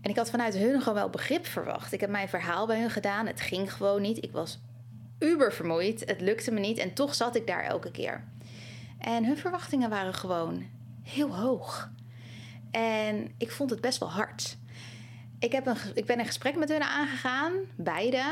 En 0.00 0.10
ik 0.10 0.16
had 0.16 0.30
vanuit 0.30 0.54
hun 0.54 0.78
gewoon 0.78 0.94
wel 0.94 1.10
begrip 1.10 1.46
verwacht. 1.46 1.92
Ik 1.92 2.00
heb 2.00 2.10
mijn 2.10 2.28
verhaal 2.28 2.66
bij 2.66 2.80
hun 2.80 2.90
gedaan. 2.90 3.26
Het 3.26 3.40
ging 3.40 3.72
gewoon 3.72 4.02
niet. 4.02 4.24
Ik 4.24 4.32
was 4.32 4.58
uber 5.18 5.52
vermoeid. 5.52 6.00
Het 6.00 6.20
lukte 6.20 6.52
me 6.52 6.60
niet. 6.60 6.78
En 6.78 6.94
toch 6.94 7.14
zat 7.14 7.36
ik 7.36 7.46
daar 7.46 7.62
elke 7.62 7.90
keer. 7.90 8.24
En 8.98 9.24
hun 9.24 9.38
verwachtingen 9.38 9.90
waren 9.90 10.14
gewoon 10.14 10.66
heel 11.02 11.36
hoog. 11.36 11.90
En 12.70 13.34
ik 13.38 13.50
vond 13.50 13.70
het 13.70 13.80
best 13.80 13.98
wel 13.98 14.10
hard. 14.10 14.56
Ik, 15.38 15.52
heb 15.52 15.66
een, 15.66 15.76
ik 15.94 16.06
ben 16.06 16.18
een 16.18 16.26
gesprek 16.26 16.56
met 16.56 16.68
hun 16.68 16.82
aangegaan, 16.82 17.52
beide. 17.76 18.22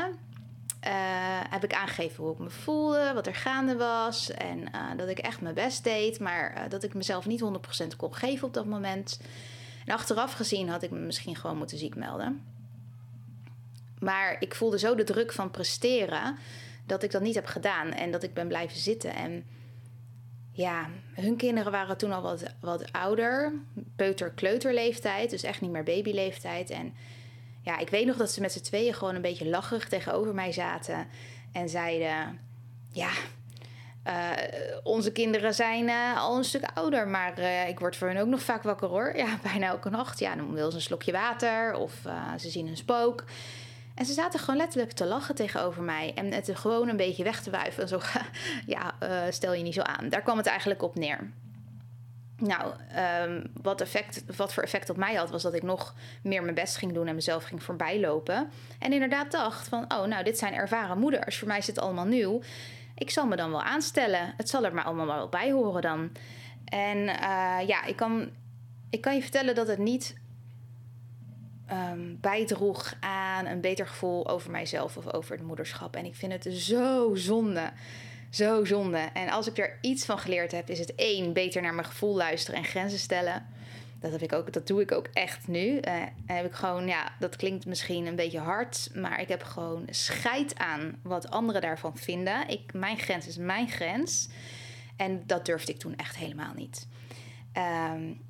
Uh, 0.87 1.41
heb 1.49 1.63
ik 1.63 1.73
aangegeven 1.73 2.23
hoe 2.23 2.33
ik 2.33 2.39
me 2.39 2.49
voelde, 2.49 3.11
wat 3.13 3.27
er 3.27 3.35
gaande 3.35 3.75
was. 3.75 4.31
En 4.31 4.59
uh, 4.59 4.97
dat 4.97 5.07
ik 5.07 5.19
echt 5.19 5.41
mijn 5.41 5.55
best 5.55 5.83
deed, 5.83 6.19
maar 6.19 6.53
uh, 6.57 6.69
dat 6.69 6.83
ik 6.83 6.93
mezelf 6.93 7.25
niet 7.25 7.43
100% 7.83 7.87
kon 7.97 8.15
geven 8.15 8.47
op 8.47 8.53
dat 8.53 8.65
moment. 8.65 9.19
En 9.85 9.93
achteraf 9.93 10.33
gezien 10.33 10.69
had 10.69 10.83
ik 10.83 10.91
me 10.91 10.99
misschien 10.99 11.35
gewoon 11.35 11.57
moeten 11.57 11.77
ziek 11.77 11.95
melden. 11.95 12.43
Maar 13.99 14.35
ik 14.39 14.55
voelde 14.55 14.79
zo 14.79 14.95
de 14.95 15.03
druk 15.03 15.31
van 15.31 15.51
presteren 15.51 16.37
dat 16.85 17.03
ik 17.03 17.11
dat 17.11 17.21
niet 17.21 17.35
heb 17.35 17.45
gedaan 17.45 17.91
en 17.91 18.11
dat 18.11 18.23
ik 18.23 18.33
ben 18.33 18.47
blijven 18.47 18.77
zitten. 18.77 19.15
En 19.15 19.45
ja, 20.51 20.89
hun 21.13 21.35
kinderen 21.35 21.71
waren 21.71 21.97
toen 21.97 22.11
al 22.11 22.21
wat, 22.21 22.43
wat 22.59 22.91
ouder, 22.91 23.53
peuter-kleuterleeftijd, 23.95 25.29
dus 25.29 25.43
echt 25.43 25.61
niet 25.61 25.71
meer 25.71 25.83
babyleeftijd. 25.83 26.69
En 26.69 26.93
ja, 27.63 27.77
ik 27.77 27.89
weet 27.89 28.05
nog 28.05 28.17
dat 28.17 28.31
ze 28.31 28.41
met 28.41 28.51
z'n 28.51 28.61
tweeën 28.61 28.93
gewoon 28.93 29.15
een 29.15 29.21
beetje 29.21 29.49
lachig 29.49 29.89
tegenover 29.89 30.33
mij 30.33 30.51
zaten. 30.51 31.07
En 31.51 31.69
zeiden: 31.69 32.39
Ja, 32.91 33.09
uh, 34.07 34.31
onze 34.83 35.11
kinderen 35.11 35.53
zijn 35.53 35.87
uh, 35.87 36.21
al 36.21 36.37
een 36.37 36.43
stuk 36.43 36.65
ouder, 36.73 37.07
maar 37.07 37.39
uh, 37.39 37.67
ik 37.67 37.79
word 37.79 37.95
voor 37.95 38.07
hen 38.07 38.21
ook 38.21 38.27
nog 38.27 38.41
vaak 38.41 38.63
wakker 38.63 38.87
hoor. 38.87 39.17
Ja, 39.17 39.37
bijna 39.51 39.67
elke 39.67 39.89
nacht. 39.89 40.19
Ja, 40.19 40.35
dan 40.35 40.53
wil 40.53 40.69
ze 40.69 40.75
een 40.75 40.81
slokje 40.81 41.11
water 41.11 41.73
of 41.73 41.93
ze 42.37 42.49
zien 42.49 42.67
een 42.67 42.77
spook. 42.77 43.23
En 43.95 44.05
ze 44.05 44.13
zaten 44.13 44.39
gewoon 44.39 44.57
letterlijk 44.57 44.91
te 44.91 45.05
lachen 45.05 45.35
tegenover 45.35 45.83
mij 45.83 46.11
en 46.15 46.31
het 46.31 46.49
gewoon 46.53 46.89
een 46.89 46.97
beetje 46.97 47.23
weg 47.23 47.41
te 47.41 47.49
wuiven. 47.49 47.83
En 47.83 47.89
zo, 47.99 47.99
ja, 48.65 48.93
stel 49.29 49.53
je 49.53 49.63
niet 49.63 49.73
zo 49.73 49.81
aan. 49.81 50.09
Daar 50.09 50.21
kwam 50.21 50.37
het 50.37 50.45
eigenlijk 50.45 50.81
op 50.81 50.95
neer. 50.95 51.31
Nou, 52.37 52.73
um, 53.27 53.51
wat, 53.61 53.81
effect, 53.81 54.23
wat 54.35 54.53
voor 54.53 54.63
effect 54.63 54.89
op 54.89 54.97
mij 54.97 55.15
had, 55.15 55.29
was 55.29 55.43
dat 55.43 55.53
ik 55.53 55.63
nog 55.63 55.95
meer 56.21 56.43
mijn 56.43 56.55
best 56.55 56.77
ging 56.77 56.93
doen 56.93 57.07
en 57.07 57.15
mezelf 57.15 57.43
ging 57.43 57.63
voorbijlopen. 57.63 58.49
En 58.79 58.93
inderdaad 58.93 59.31
dacht 59.31 59.67
van, 59.67 59.83
oh, 59.83 60.05
nou, 60.05 60.23
dit 60.23 60.37
zijn 60.37 60.53
ervaren 60.53 60.99
moeders. 60.99 61.37
Voor 61.37 61.47
mij 61.47 61.57
is 61.57 61.67
het 61.67 61.79
allemaal 61.79 62.05
nieuw 62.05 62.41
ik 62.95 63.09
zal 63.09 63.27
me 63.27 63.35
dan 63.35 63.51
wel 63.51 63.63
aanstellen. 63.63 64.33
Het 64.37 64.49
zal 64.49 64.65
er 64.65 64.73
maar 64.73 64.83
allemaal 64.83 65.05
wel 65.05 65.29
bij 65.29 65.51
horen 65.51 65.81
dan. 65.81 66.11
En 66.65 66.97
uh, 66.97 67.67
ja, 67.67 67.83
ik 67.85 67.95
kan, 67.95 68.29
ik 68.89 69.01
kan 69.01 69.15
je 69.15 69.21
vertellen 69.21 69.55
dat 69.55 69.67
het 69.67 69.79
niet 69.79 70.17
um, 71.71 72.17
bijdroeg 72.21 72.93
aan 72.99 73.45
een 73.45 73.61
beter 73.61 73.87
gevoel 73.87 74.29
over 74.29 74.51
mijzelf 74.51 74.97
of 74.97 75.13
over 75.13 75.31
het 75.31 75.45
moederschap. 75.45 75.95
En 75.95 76.05
ik 76.05 76.15
vind 76.15 76.31
het 76.31 76.53
zo 76.53 77.15
zonde. 77.15 77.71
Zo 78.33 78.65
zonde. 78.65 78.97
En 78.97 79.29
als 79.29 79.47
ik 79.47 79.57
er 79.57 79.77
iets 79.81 80.05
van 80.05 80.19
geleerd 80.19 80.51
heb, 80.51 80.69
is 80.69 80.79
het 80.79 80.95
één, 80.95 81.33
beter 81.33 81.61
naar 81.61 81.73
mijn 81.73 81.87
gevoel 81.87 82.15
luisteren 82.15 82.59
en 82.59 82.65
grenzen 82.65 82.99
stellen. 82.99 83.45
Dat, 83.99 84.11
heb 84.11 84.21
ik 84.21 84.33
ook, 84.33 84.53
dat 84.53 84.67
doe 84.67 84.81
ik 84.81 84.91
ook 84.91 85.07
echt 85.07 85.47
nu. 85.47 85.67
Uh, 85.67 86.03
heb 86.25 86.45
ik 86.45 86.53
gewoon, 86.53 86.87
ja, 86.87 87.11
dat 87.19 87.35
klinkt 87.35 87.65
misschien 87.65 88.05
een 88.05 88.15
beetje 88.15 88.39
hard, 88.39 88.89
maar 88.93 89.21
ik 89.21 89.27
heb 89.27 89.43
gewoon 89.43 89.87
scheid 89.89 90.57
aan 90.57 90.99
wat 91.03 91.29
anderen 91.29 91.61
daarvan 91.61 91.97
vinden. 91.97 92.47
Ik, 92.47 92.73
mijn 92.73 92.97
grens 92.97 93.27
is 93.27 93.37
mijn 93.37 93.69
grens. 93.69 94.29
En 94.95 95.23
dat 95.25 95.45
durfde 95.45 95.71
ik 95.71 95.79
toen 95.79 95.95
echt 95.95 96.15
helemaal 96.15 96.53
niet. 96.55 96.87
Um, 97.57 98.21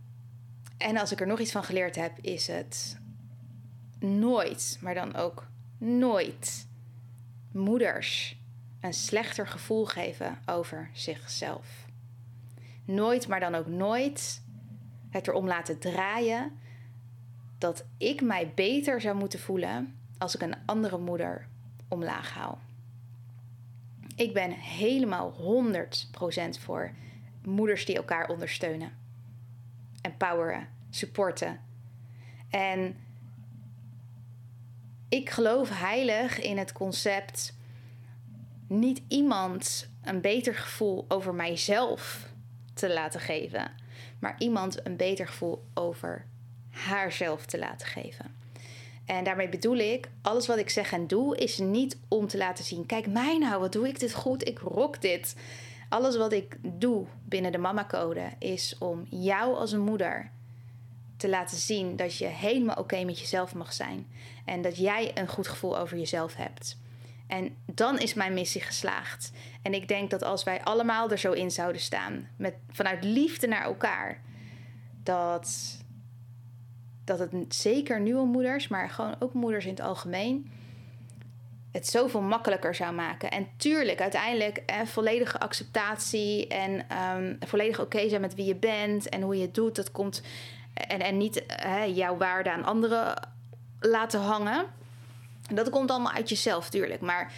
en 0.78 0.98
als 0.98 1.12
ik 1.12 1.20
er 1.20 1.28
nog 1.28 1.40
iets 1.40 1.52
van 1.52 1.64
geleerd 1.64 1.96
heb, 1.96 2.20
is 2.22 2.48
het 2.48 3.00
nooit, 4.00 4.78
maar 4.82 4.94
dan 4.94 5.16
ook 5.16 5.48
nooit, 5.78 6.68
moeders 7.52 8.42
een 8.84 8.94
slechter 8.94 9.48
gevoel 9.48 9.86
geven 9.86 10.40
over 10.46 10.90
zichzelf. 10.94 11.88
Nooit, 12.86 13.28
maar 13.28 13.40
dan 13.40 13.56
ook 13.56 13.68
nooit 13.68 14.42
het 15.10 15.28
erom 15.28 15.48
laten 15.48 15.80
draaien 15.80 16.60
dat 17.58 17.86
ik 17.98 18.22
mij 18.22 18.52
beter 18.56 19.02
zou 19.02 19.16
moeten 19.16 19.40
voelen 19.40 19.96
als 20.18 20.36
ik 20.36 20.42
een 20.42 20.56
andere 20.66 20.98
moeder 20.98 21.48
omlaag 21.88 22.34
haal. 22.34 22.60
Ik 24.16 24.34
ben 24.34 24.52
helemaal 24.52 25.34
100% 25.34 26.60
voor 26.60 26.92
moeders 27.44 27.86
die 27.86 27.96
elkaar 27.96 28.28
ondersteunen, 28.28 28.98
empoweren, 30.02 30.68
supporten. 30.90 31.60
En 32.50 32.96
ik 35.10 35.30
geloof 35.30 35.70
heilig 35.70 36.40
in 36.40 36.58
het 36.58 36.72
concept 36.72 37.54
niet 38.80 39.02
iemand 39.08 39.90
een 40.04 40.22
beter 40.22 40.56
gevoel 40.56 41.06
over 41.08 41.34
mijzelf 41.34 42.30
te 42.74 42.94
laten 42.94 43.20
geven 43.20 43.72
maar 44.24 44.36
iemand 44.38 44.88
een 44.88 44.98
beter 44.98 45.28
gevoel 45.28 45.64
over 45.74 46.26
haarzelf 46.70 47.46
te 47.46 47.60
laten 47.60 47.88
geven. 47.88 48.36
En 49.06 49.24
daarmee 49.24 49.50
bedoel 49.50 49.78
ik, 49.78 50.10
alles 50.22 50.48
wat 50.48 50.58
ik 50.58 50.70
zeg 50.70 50.92
en 50.92 51.08
doe 51.08 51.38
is 51.38 51.58
niet 51.58 51.98
om 52.08 52.28
te 52.28 52.38
laten 52.38 52.64
zien: 52.66 52.86
kijk 52.86 53.08
mij 53.08 53.38
nou, 53.38 53.60
wat 53.60 53.72
doe 53.72 53.88
ik 53.88 54.00
dit 54.00 54.14
goed, 54.14 54.48
ik 54.48 54.60
rock 54.60 55.02
dit. 55.02 55.36
Alles 55.90 56.18
wat 56.18 56.32
ik 56.32 56.58
doe 56.62 57.06
binnen 57.26 57.52
de 57.52 57.58
mama-code 57.58 58.30
is 58.40 58.76
om 58.80 59.06
jou 59.10 59.56
als 59.56 59.72
een 59.72 59.82
moeder 59.82 60.32
te 61.18 61.30
laten 61.30 61.58
zien 61.58 61.96
dat 61.96 62.18
je 62.18 62.26
helemaal 62.26 62.76
oké 62.76 63.04
met 63.04 63.20
jezelf 63.20 63.54
mag 63.54 63.74
zijn. 63.74 64.08
En 64.46 64.62
dat 64.62 64.78
jij 64.78 65.12
een 65.14 65.28
goed 65.28 65.48
gevoel 65.48 65.78
over 65.78 65.98
jezelf 65.98 66.36
hebt. 66.36 66.78
En 67.34 67.56
dan 67.66 68.00
is 68.00 68.14
mijn 68.14 68.34
missie 68.34 68.62
geslaagd. 68.62 69.32
En 69.62 69.74
ik 69.74 69.88
denk 69.88 70.10
dat 70.10 70.24
als 70.24 70.44
wij 70.44 70.64
allemaal 70.64 71.10
er 71.10 71.18
zo 71.18 71.32
in 71.32 71.52
zouden 71.52 71.82
staan, 71.82 72.30
met, 72.38 72.56
vanuit 72.70 73.04
liefde 73.04 73.48
naar 73.48 73.64
elkaar, 73.64 74.22
dat, 75.04 75.78
dat 77.04 77.20
het 77.20 77.56
zeker 77.56 78.00
nieuwe 78.00 78.26
moeders, 78.26 78.68
maar 78.68 78.90
gewoon 78.90 79.16
ook 79.20 79.34
moeders 79.34 79.66
in 79.66 79.72
het 79.72 79.82
algemeen, 79.82 80.52
het 81.72 81.88
zoveel 81.88 82.22
makkelijker 82.22 82.76
zou 82.76 82.94
maken. 82.94 83.32
En 83.32 83.48
tuurlijk, 83.58 84.02
uiteindelijk 84.02 84.58
eh, 84.58 84.82
volledige 84.86 85.40
acceptatie 85.40 86.48
en 86.48 86.86
um, 87.16 87.38
volledig 87.40 87.80
oké 87.80 88.10
zijn 88.10 88.22
met 88.22 88.36
wie 88.36 88.46
je 88.46 88.56
bent 88.56 89.10
en 89.10 89.22
hoe 89.22 89.36
je 89.36 89.42
het 89.42 89.56
doet, 89.56 89.76
dat 89.76 89.92
komt. 89.92 90.22
En, 90.74 91.00
en 91.00 91.18
niet 91.18 91.44
jouw 91.94 92.18
waarde 92.18 92.52
aan 92.52 92.66
anderen 92.66 93.30
laten 93.80 94.20
hangen. 94.20 94.82
Dat 95.56 95.70
komt 95.70 95.92
allemaal 95.92 96.12
uit 96.12 96.30
jezelf, 96.30 96.70
tuurlijk. 96.70 97.02
Maar 97.02 97.34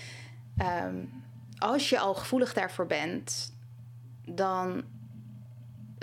um, 0.86 1.24
als 1.58 1.90
je 1.90 2.00
al 2.00 2.14
gevoelig 2.14 2.54
daarvoor 2.54 2.86
bent, 2.86 3.54
dan 4.26 4.84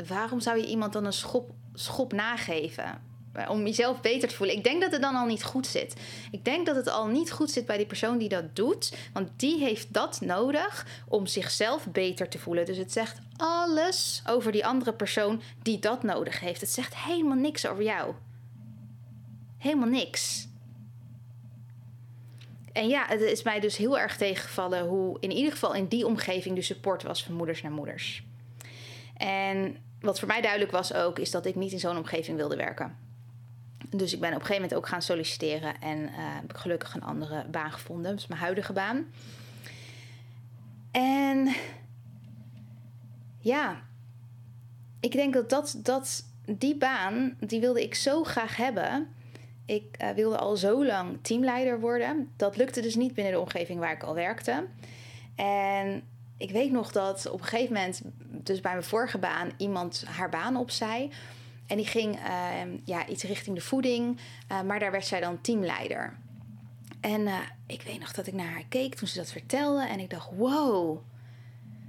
waarom 0.06 0.40
zou 0.40 0.58
je 0.58 0.66
iemand 0.66 0.92
dan 0.92 1.04
een 1.04 1.12
schop, 1.12 1.50
schop 1.74 2.12
nageven? 2.12 3.10
Om 3.48 3.66
jezelf 3.66 4.00
beter 4.00 4.28
te 4.28 4.34
voelen. 4.34 4.56
Ik 4.56 4.64
denk 4.64 4.82
dat 4.82 4.92
het 4.92 5.02
dan 5.02 5.14
al 5.14 5.26
niet 5.26 5.44
goed 5.44 5.66
zit. 5.66 5.94
Ik 6.30 6.44
denk 6.44 6.66
dat 6.66 6.76
het 6.76 6.88
al 6.88 7.06
niet 7.06 7.32
goed 7.32 7.50
zit 7.50 7.66
bij 7.66 7.76
die 7.76 7.86
persoon 7.86 8.18
die 8.18 8.28
dat 8.28 8.56
doet. 8.56 8.96
Want 9.12 9.28
die 9.36 9.58
heeft 9.58 9.92
dat 9.92 10.20
nodig 10.20 10.86
om 11.08 11.26
zichzelf 11.26 11.86
beter 11.86 12.28
te 12.28 12.38
voelen. 12.38 12.66
Dus 12.66 12.76
het 12.76 12.92
zegt 12.92 13.18
alles 13.36 14.22
over 14.26 14.52
die 14.52 14.66
andere 14.66 14.92
persoon 14.92 15.42
die 15.62 15.78
dat 15.78 16.02
nodig 16.02 16.40
heeft. 16.40 16.60
Het 16.60 16.70
zegt 16.70 16.96
helemaal 16.96 17.36
niks 17.36 17.66
over 17.66 17.84
jou. 17.84 18.14
Helemaal 19.58 19.88
niks. 19.88 20.48
En 22.72 22.88
ja, 22.88 23.06
het 23.06 23.20
is 23.20 23.42
mij 23.42 23.60
dus 23.60 23.76
heel 23.76 23.98
erg 23.98 24.16
tegengevallen 24.16 24.86
hoe 24.86 25.16
in 25.20 25.30
ieder 25.30 25.52
geval 25.52 25.74
in 25.74 25.86
die 25.86 26.06
omgeving 26.06 26.54
de 26.54 26.62
support 26.62 27.02
was 27.02 27.24
van 27.24 27.34
moeders 27.34 27.62
naar 27.62 27.72
moeders. 27.72 28.24
En 29.16 29.76
wat 30.00 30.18
voor 30.18 30.28
mij 30.28 30.40
duidelijk 30.40 30.70
was 30.70 30.94
ook, 30.94 31.18
is 31.18 31.30
dat 31.30 31.46
ik 31.46 31.54
niet 31.54 31.72
in 31.72 31.80
zo'n 31.80 31.96
omgeving 31.96 32.36
wilde 32.36 32.56
werken. 32.56 32.96
Dus 33.90 34.12
ik 34.12 34.20
ben 34.20 34.28
op 34.28 34.34
een 34.34 34.40
gegeven 34.40 34.62
moment 34.62 34.80
ook 34.80 34.88
gaan 34.88 35.02
solliciteren 35.02 35.80
en 35.80 35.98
uh, 35.98 36.08
heb 36.14 36.50
ik 36.50 36.56
gelukkig 36.56 36.94
een 36.94 37.02
andere 37.02 37.46
baan 37.50 37.72
gevonden. 37.72 38.14
Is 38.14 38.26
mijn 38.26 38.40
huidige 38.40 38.72
baan. 38.72 39.06
En 40.90 41.54
ja, 43.38 43.82
ik 45.00 45.12
denk 45.12 45.34
dat, 45.34 45.50
dat, 45.50 45.78
dat 45.82 46.24
die 46.46 46.76
baan, 46.76 47.36
die 47.40 47.60
wilde 47.60 47.82
ik 47.82 47.94
zo 47.94 48.24
graag 48.24 48.56
hebben 48.56 49.08
ik 49.72 50.02
uh, 50.02 50.10
wilde 50.10 50.38
al 50.38 50.56
zo 50.56 50.84
lang 50.84 51.18
teamleider 51.22 51.80
worden. 51.80 52.32
Dat 52.36 52.56
lukte 52.56 52.80
dus 52.80 52.94
niet 52.94 53.14
binnen 53.14 53.32
de 53.32 53.40
omgeving 53.40 53.78
waar 53.78 53.92
ik 53.92 54.02
al 54.02 54.14
werkte. 54.14 54.66
En 55.34 56.02
ik 56.36 56.50
weet 56.50 56.70
nog 56.70 56.92
dat 56.92 57.30
op 57.30 57.40
een 57.40 57.46
gegeven 57.46 57.74
moment, 57.74 58.00
dus 58.28 58.60
bij 58.60 58.72
mijn 58.72 58.84
vorige 58.84 59.18
baan, 59.18 59.52
iemand 59.56 60.04
haar 60.06 60.28
baan 60.28 60.56
opzij. 60.56 61.10
En 61.66 61.76
die 61.76 61.86
ging 61.86 62.16
uh, 62.16 62.76
ja, 62.84 63.06
iets 63.06 63.22
richting 63.22 63.56
de 63.56 63.62
voeding, 63.62 64.18
uh, 64.52 64.62
maar 64.62 64.78
daar 64.78 64.90
werd 64.90 65.06
zij 65.06 65.20
dan 65.20 65.40
teamleider. 65.40 66.16
En 67.00 67.20
uh, 67.20 67.38
ik 67.66 67.82
weet 67.82 68.00
nog 68.00 68.12
dat 68.12 68.26
ik 68.26 68.34
naar 68.34 68.52
haar 68.52 68.66
keek 68.68 68.94
toen 68.94 69.08
ze 69.08 69.18
dat 69.18 69.32
vertelde. 69.32 69.86
En 69.86 70.00
ik 70.00 70.10
dacht: 70.10 70.28
wow, 70.36 70.98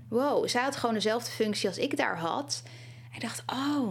wow, 0.08 0.48
zij 0.48 0.62
had 0.62 0.76
gewoon 0.76 0.96
dezelfde 0.96 1.32
functie 1.32 1.68
als 1.68 1.78
ik 1.78 1.98
daar 1.98 2.18
had. 2.18 2.64
En 3.10 3.16
ik 3.16 3.22
dacht: 3.22 3.44
oh, 3.46 3.88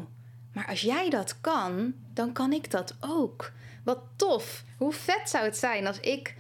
maar 0.53 0.67
als 0.69 0.81
jij 0.81 1.11
dat 1.11 1.41
kan, 1.41 1.95
dan 2.13 2.33
kan 2.33 2.53
ik 2.53 2.71
dat 2.71 2.97
ook. 3.01 3.53
Wat 3.85 4.03
tof. 4.17 4.65
Hoe 4.77 4.93
vet 4.93 5.31
zou 5.31 5.45
het 5.45 5.57
zijn 5.57 5.87
als 5.87 6.01
ik, 6.01 6.35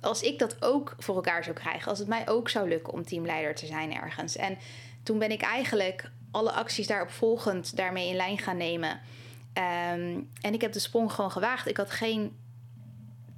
als 0.00 0.22
ik 0.22 0.38
dat 0.38 0.62
ook 0.64 0.94
voor 0.98 1.14
elkaar 1.14 1.44
zou 1.44 1.56
krijgen. 1.56 1.88
Als 1.88 1.98
het 1.98 2.08
mij 2.08 2.28
ook 2.28 2.48
zou 2.48 2.68
lukken 2.68 2.92
om 2.92 3.04
teamleider 3.04 3.54
te 3.54 3.66
zijn 3.66 3.94
ergens. 3.94 4.36
En 4.36 4.58
toen 5.02 5.18
ben 5.18 5.30
ik 5.30 5.42
eigenlijk 5.42 6.10
alle 6.30 6.52
acties 6.52 6.86
daarop 6.86 7.10
volgend 7.10 7.76
daarmee 7.76 8.08
in 8.08 8.16
lijn 8.16 8.38
gaan 8.38 8.56
nemen. 8.56 8.90
Um, 8.90 10.30
en 10.40 10.54
ik 10.54 10.60
heb 10.60 10.72
de 10.72 10.78
sprong 10.78 11.12
gewoon 11.12 11.30
gewaagd. 11.30 11.68
Ik 11.68 11.76
had 11.76 11.90
geen 11.90 12.36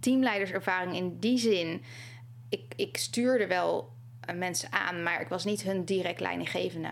teamleiderservaring 0.01 0.95
in 0.95 1.19
die 1.19 1.39
zin. 1.39 1.85
Ik, 2.49 2.73
ik 2.77 2.97
stuurde 2.97 3.47
wel 3.47 3.93
uh, 4.31 4.37
mensen 4.37 4.73
aan, 4.73 5.03
maar 5.03 5.21
ik 5.21 5.29
was 5.29 5.45
niet 5.45 5.63
hun 5.63 5.85
direct 5.85 6.21
leidinggevende. 6.21 6.91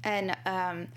En 0.00 0.28
um, 0.28 0.88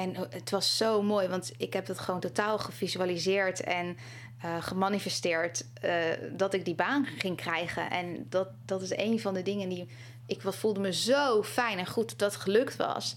en 0.00 0.16
het 0.30 0.50
was 0.50 0.76
zo 0.76 1.02
mooi, 1.02 1.28
want 1.28 1.52
ik 1.56 1.72
heb 1.72 1.86
het 1.86 1.98
gewoon 1.98 2.20
totaal 2.20 2.58
gevisualiseerd 2.58 3.60
en 3.60 3.96
uh, 4.44 4.62
gemanifesteerd 4.62 5.64
uh, 5.84 5.92
dat 6.32 6.54
ik 6.54 6.64
die 6.64 6.74
baan 6.74 7.06
ging 7.06 7.36
krijgen. 7.36 7.90
En 7.90 8.26
dat, 8.28 8.48
dat 8.64 8.82
is 8.82 8.96
een 8.96 9.20
van 9.20 9.34
de 9.34 9.42
dingen 9.42 9.68
die. 9.68 9.88
Ik 10.26 10.40
voelde 10.42 10.80
me 10.80 10.92
zo 10.92 11.42
fijn 11.42 11.78
en 11.78 11.86
goed 11.86 12.08
dat 12.08 12.18
dat 12.18 12.36
gelukt 12.36 12.76
was. 12.76 13.16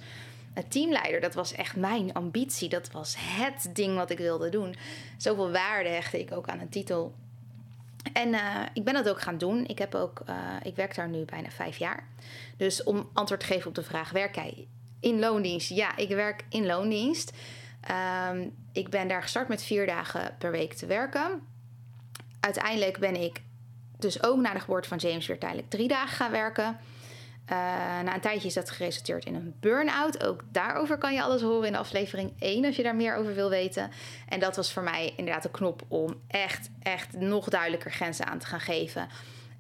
Een 0.54 0.68
teamleider, 0.68 1.22
dat 1.22 1.34
was 1.34 1.54
echt 1.54 1.76
mijn 1.76 2.14
ambitie. 2.14 2.70
Dat 2.70 2.92
was 2.92 3.16
het 3.18 3.76
ding 3.76 3.96
wat 3.96 4.10
ik 4.10 4.18
wilde 4.18 4.50
doen. 4.50 4.76
Zoveel 5.18 5.52
waarde 5.52 5.90
hechtte 5.90 6.20
ik 6.20 6.32
ook 6.32 6.48
aan 6.48 6.60
een 6.60 6.70
titel. 6.70 7.14
En 8.14 8.36
ik 8.74 8.84
ben 8.84 8.94
dat 8.94 9.10
ook 9.10 9.22
gaan 9.22 9.38
doen. 9.38 9.66
Ik, 9.68 9.80
heb 9.80 9.96
ook, 9.96 10.24
ik 10.64 10.76
werk 10.76 10.96
daar 10.96 11.10
nu 11.10 11.26
bijna 11.26 11.50
vijf 11.50 11.78
jaar. 11.78 12.08
Dus 12.58 12.84
om 12.84 13.10
antwoord 13.14 13.40
te 13.40 13.46
geven 13.46 13.68
op 13.68 13.76
de 13.76 13.84
vraag: 13.84 14.12
werk 14.12 14.36
jij 14.36 14.68
in 15.04 15.20
loondienst? 15.20 15.70
Ja, 15.70 15.96
ik 15.96 16.10
werk 16.10 16.44
in 16.50 16.66
loondienst. 16.66 17.32
Um, 18.32 18.56
ik 18.72 18.90
ben 18.90 19.08
daar 19.08 19.22
gestart 19.22 19.48
met 19.48 19.64
vier 19.64 19.86
dagen 19.86 20.36
per 20.38 20.52
week 20.52 20.74
te 20.74 20.86
werken. 20.86 21.42
Uiteindelijk 22.40 22.98
ben 23.00 23.16
ik 23.16 23.42
dus 23.98 24.24
ook 24.24 24.38
na 24.38 24.54
de 24.54 24.60
geboorte 24.60 24.88
van 24.88 24.98
James 24.98 25.28
weer 25.28 25.40
tijdelijk 25.40 25.70
drie 25.70 25.88
dagen 25.88 26.16
gaan 26.16 26.32
werken. 26.32 26.78
Uh, 27.52 27.58
na 28.02 28.14
een 28.14 28.22
tijdje 28.22 28.48
is 28.48 28.54
dat 28.54 28.70
geresulteerd 28.70 29.26
in 29.26 29.36
een 29.36 29.56
burn-out. 29.60 30.26
Ook 30.26 30.44
daarover 30.52 30.98
kan 30.98 31.14
je 31.14 31.22
alles 31.22 31.42
horen 31.42 31.68
in 31.68 31.76
aflevering 31.76 32.34
1 32.40 32.66
als 32.66 32.76
je 32.76 32.84
daar 32.84 32.96
meer 32.96 33.16
over 33.16 33.34
wil 33.34 33.50
weten. 33.50 33.92
En 34.30 34.40
dat 34.40 34.56
was 34.56 34.74
voor 34.74 34.84
mij 34.84 35.14
inderdaad 35.16 35.44
de 35.44 35.52
knop 35.52 35.82
om 35.88 36.16
echt, 36.28 36.70
echt 36.82 37.14
nog 37.14 37.50
duidelijker 37.50 37.92
grenzen 37.92 38.26
aan 38.26 38.40
te 38.40 38.46
gaan 38.46 38.60
geven. 38.60 39.08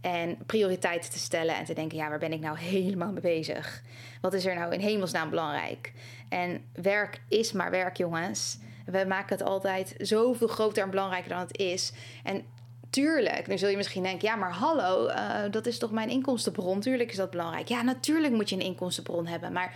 En 0.03 0.37
prioriteiten 0.45 1.11
te 1.11 1.19
stellen 1.19 1.55
en 1.55 1.65
te 1.65 1.73
denken: 1.73 1.97
ja, 1.97 2.09
waar 2.09 2.19
ben 2.19 2.33
ik 2.33 2.39
nou 2.39 2.57
helemaal 2.57 3.11
mee 3.11 3.21
bezig? 3.21 3.81
Wat 4.21 4.33
is 4.33 4.45
er 4.45 4.55
nou 4.55 4.73
in 4.73 4.79
hemelsnaam 4.79 5.29
belangrijk? 5.29 5.93
En 6.29 6.65
werk 6.73 7.21
is 7.27 7.51
maar 7.51 7.71
werk, 7.71 7.97
jongens. 7.97 8.57
We 8.85 9.05
maken 9.07 9.37
het 9.37 9.47
altijd 9.47 9.95
zoveel 9.97 10.47
groter 10.47 10.83
en 10.83 10.89
belangrijker 10.89 11.29
dan 11.29 11.39
het 11.39 11.57
is. 11.57 11.93
En 12.23 12.45
tuurlijk, 12.89 13.47
nu 13.47 13.57
zul 13.57 13.69
je 13.69 13.77
misschien 13.77 14.03
denken: 14.03 14.27
ja, 14.27 14.35
maar 14.35 14.53
hallo, 14.53 15.07
uh, 15.07 15.39
dat 15.51 15.65
is 15.65 15.77
toch 15.77 15.91
mijn 15.91 16.09
inkomstenbron? 16.09 16.79
Tuurlijk 16.79 17.09
is 17.09 17.17
dat 17.17 17.31
belangrijk. 17.31 17.67
Ja, 17.67 17.81
natuurlijk 17.81 18.33
moet 18.33 18.49
je 18.49 18.55
een 18.55 18.61
inkomstenbron 18.61 19.27
hebben. 19.27 19.51
Maar 19.51 19.75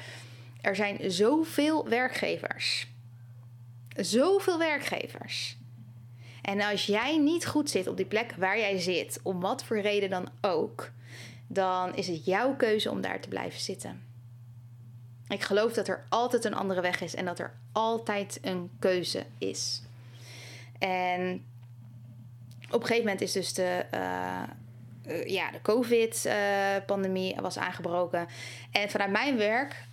er 0.62 0.76
zijn 0.76 1.12
zoveel 1.12 1.90
werkgevers. 1.90 2.88
Zoveel 3.96 4.58
werkgevers. 4.58 5.57
En 6.48 6.62
als 6.62 6.86
jij 6.86 7.18
niet 7.18 7.46
goed 7.46 7.70
zit 7.70 7.88
op 7.88 7.98
die 7.98 8.06
plek 8.06 8.34
waar 8.38 8.60
jij 8.60 8.80
zit, 8.80 9.20
om 9.24 9.40
wat 9.40 9.64
voor 9.64 9.80
reden 9.80 10.10
dan 10.10 10.30
ook, 10.42 10.92
dan 11.48 11.96
is 11.96 12.08
het 12.08 12.26
jouw 12.26 12.56
keuze 12.56 12.92
om 12.92 13.02
daar 13.02 13.20
te 13.20 13.28
blijven 13.28 13.60
zitten. 13.60 14.02
Ik 15.28 15.44
geloof 15.44 15.74
dat 15.74 15.88
er 15.88 16.06
altijd 16.10 16.46
een 16.46 16.54
andere 16.54 16.82
weg 16.82 17.02
is 17.02 17.16
en 17.16 17.26
dat 17.26 17.40
er 17.40 17.54
altijd 17.72 18.40
een 18.42 18.70
keuze 18.80 19.26
is. 19.38 19.82
En 20.80 21.46
op 22.70 22.82
een 22.82 22.88
gegeven 22.88 23.04
moment 23.04 23.22
is 23.22 23.32
dus 23.32 23.54
de, 23.54 23.86
uh, 23.94 24.44
uh, 25.08 25.26
ja, 25.26 25.52
de 25.52 25.62
COVID-pandemie 25.62 27.36
was 27.36 27.58
aangebroken. 27.58 28.28
En 28.72 28.90
vanuit 28.90 29.12
mijn 29.12 29.38
werk 29.38 29.86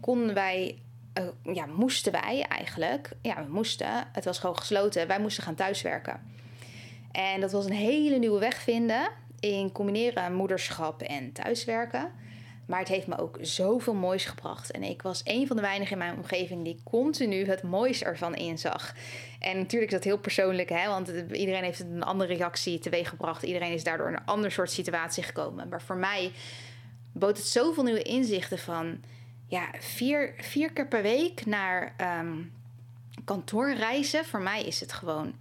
konden 0.00 0.34
wij, 0.34 0.78
uh, 1.18 1.54
ja, 1.54 1.66
moesten 1.66 2.12
wij 2.12 2.46
eigenlijk, 2.48 3.10
ja, 3.22 3.44
we 3.44 3.52
moesten, 3.52 4.08
het 4.12 4.24
was 4.24 4.38
gewoon 4.38 4.58
gesloten, 4.58 5.06
wij 5.06 5.20
moesten 5.20 5.42
gaan 5.42 5.54
thuiswerken. 5.54 6.20
En 7.12 7.40
dat 7.40 7.52
was 7.52 7.64
een 7.64 7.72
hele 7.72 8.18
nieuwe 8.18 8.38
weg 8.38 8.56
vinden 8.62 9.08
in 9.40 9.72
combineren 9.72 10.34
moederschap 10.34 11.02
en 11.02 11.32
thuiswerken. 11.32 12.10
Maar 12.66 12.78
het 12.78 12.88
heeft 12.88 13.06
me 13.06 13.18
ook 13.18 13.38
zoveel 13.40 13.94
moois 13.94 14.24
gebracht. 14.24 14.70
En 14.70 14.82
ik 14.82 15.02
was 15.02 15.20
een 15.24 15.46
van 15.46 15.56
de 15.56 15.62
weinigen 15.62 15.92
in 15.92 15.98
mijn 15.98 16.16
omgeving 16.16 16.64
die 16.64 16.80
continu 16.84 17.46
het 17.46 17.62
moois 17.62 18.02
ervan 18.02 18.34
inzag. 18.34 18.94
En 19.38 19.56
natuurlijk 19.56 19.92
is 19.92 19.96
dat 19.96 20.04
heel 20.04 20.18
persoonlijk, 20.18 20.68
hè? 20.68 20.86
want 20.88 21.08
iedereen 21.32 21.64
heeft 21.64 21.80
een 21.80 22.02
andere 22.02 22.34
reactie 22.34 22.78
teweeggebracht. 22.78 23.42
Iedereen 23.42 23.72
is 23.72 23.84
daardoor 23.84 24.08
in 24.08 24.14
een 24.14 24.24
ander 24.26 24.50
soort 24.50 24.70
situatie 24.70 25.22
gekomen. 25.22 25.68
Maar 25.68 25.82
voor 25.82 25.96
mij 25.96 26.32
bood 27.12 27.36
het 27.36 27.46
zoveel 27.46 27.82
nieuwe 27.82 28.02
inzichten 28.02 28.58
van 28.58 29.00
ja, 29.46 29.68
vier, 29.78 30.34
vier 30.38 30.72
keer 30.72 30.86
per 30.86 31.02
week 31.02 31.46
naar 31.46 31.94
um, 32.20 32.52
kantoor 33.24 33.74
reizen. 33.74 34.24
Voor 34.24 34.42
mij 34.42 34.62
is 34.62 34.80
het 34.80 34.92
gewoon, 34.92 35.34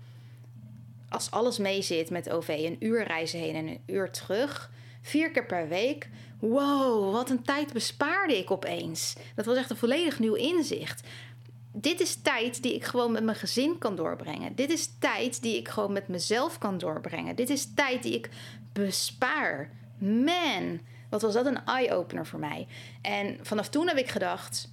als 1.09 1.31
alles 1.31 1.57
mee 1.57 1.81
zit 1.81 2.09
met 2.09 2.29
OV, 2.29 2.47
een 2.47 2.85
uur 2.85 3.03
reizen 3.03 3.39
heen 3.39 3.55
en 3.55 3.67
een 3.67 3.81
uur 3.85 4.12
terug. 4.12 4.71
Vier 5.01 5.31
keer 5.31 5.45
per 5.45 5.67
week 5.67 6.09
wow, 6.39 7.11
wat 7.11 7.29
een 7.29 7.44
tijd 7.44 7.74
bespaarde 7.74 8.37
ik 8.37 8.51
opeens. 8.51 9.15
Dat 9.35 9.46
was 9.46 9.57
echt 9.57 9.70
een 9.70 9.77
volledig 9.77 10.20
nieuw 10.20 10.33
inzicht. 10.33 11.07
Dit 11.72 12.00
is 12.00 12.15
tijd 12.15 12.63
die 12.63 12.75
ik 12.75 12.83
gewoon 12.83 13.11
met 13.11 13.24
mijn 13.24 13.37
gezin 13.37 13.77
kan 13.77 13.96
doorbrengen. 13.96 14.55
Dit 14.55 14.70
is 14.70 14.89
tijd 15.00 15.41
die 15.41 15.57
ik 15.57 15.68
gewoon 15.68 15.94
met 15.94 16.07
mezelf 16.07 16.57
kan 16.57 16.77
doorbrengen. 16.77 17.35
Dit 17.35 17.50
is 17.50 17.74
tijd 17.74 18.03
die 18.03 18.13
ik 18.13 18.29
bespaar. 18.74 19.72
Man, 19.98 20.79
wat 21.09 21.22
was 21.22 21.33
dat 21.33 21.46
een 21.46 21.65
eye-opener 21.65 22.25
voor 22.25 22.39
mij. 22.39 22.68
En 23.01 23.39
vanaf 23.41 23.70
toen 23.70 23.87
heb 23.87 23.98
ik 23.98 24.09
gedacht: 24.09 24.70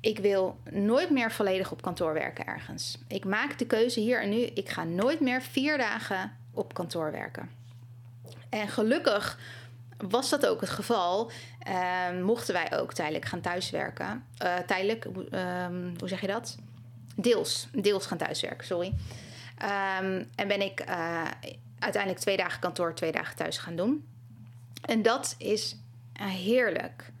ik 0.00 0.18
wil 0.18 0.58
nooit 0.70 1.10
meer 1.10 1.32
volledig 1.32 1.72
op 1.72 1.82
kantoor 1.82 2.12
werken 2.12 2.46
ergens. 2.46 2.98
Ik 3.08 3.24
maak 3.24 3.58
de 3.58 3.66
keuze 3.66 4.00
hier 4.00 4.22
en 4.22 4.28
nu. 4.28 4.40
Ik 4.40 4.68
ga 4.68 4.84
nooit 4.84 5.20
meer 5.20 5.42
vier 5.42 5.78
dagen 5.78 6.36
op 6.52 6.74
kantoor 6.74 7.12
werken. 7.12 7.50
En 8.48 8.68
gelukkig 8.68 9.38
was 9.96 10.30
dat 10.30 10.46
ook 10.46 10.60
het 10.60 10.70
geval, 10.70 11.30
uh, 11.68 12.22
mochten 12.22 12.54
wij 12.54 12.78
ook 12.78 12.92
tijdelijk 12.92 13.24
gaan 13.24 13.40
thuiswerken. 13.40 14.24
Uh, 14.42 14.56
tijdelijk, 14.56 15.04
um, 15.04 15.94
hoe 15.98 16.08
zeg 16.08 16.20
je 16.20 16.26
dat? 16.26 16.56
Deels, 17.16 17.68
deels 17.72 18.06
gaan 18.06 18.18
thuiswerken, 18.18 18.66
sorry. 18.66 18.94
Um, 19.62 20.28
en 20.34 20.48
ben 20.48 20.60
ik 20.60 20.84
uh, 20.88 21.22
uiteindelijk 21.78 22.22
twee 22.22 22.36
dagen 22.36 22.60
kantoor, 22.60 22.94
twee 22.94 23.12
dagen 23.12 23.36
thuis 23.36 23.58
gaan 23.58 23.76
doen. 23.76 24.06
En 24.80 25.02
dat 25.02 25.34
is 25.38 25.76
heerlijk. 26.12 27.12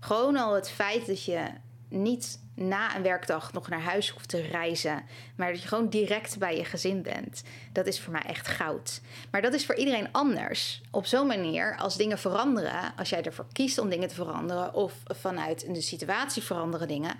Gewoon 0.00 0.36
al 0.36 0.54
het 0.54 0.70
feit 0.70 1.06
dat 1.06 1.24
je 1.24 1.46
niet 1.88 2.40
na 2.54 2.96
een 2.96 3.02
werkdag 3.02 3.52
nog 3.52 3.68
naar 3.68 3.80
huis 3.80 4.08
hoeft 4.08 4.28
te 4.28 4.40
reizen, 4.40 5.02
maar 5.36 5.52
dat 5.52 5.62
je 5.62 5.68
gewoon 5.68 5.88
direct 5.88 6.38
bij 6.38 6.56
je 6.56 6.64
gezin 6.64 7.02
bent. 7.02 7.42
Dat 7.72 7.86
is 7.86 8.00
voor 8.00 8.12
mij 8.12 8.22
echt 8.22 8.48
goud. 8.48 9.00
Maar 9.30 9.42
dat 9.42 9.54
is 9.54 9.66
voor 9.66 9.74
iedereen 9.74 10.12
anders. 10.12 10.82
Op 10.90 11.06
zo'n 11.06 11.26
manier, 11.26 11.76
als 11.76 11.96
dingen 11.96 12.18
veranderen, 12.18 12.96
als 12.96 13.08
jij 13.08 13.22
ervoor 13.22 13.46
kiest 13.52 13.78
om 13.78 13.88
dingen 13.88 14.08
te 14.08 14.14
veranderen 14.14 14.74
of 14.74 14.92
vanuit 15.04 15.74
de 15.74 15.80
situatie 15.80 16.42
veranderen 16.42 16.88
dingen, 16.88 17.14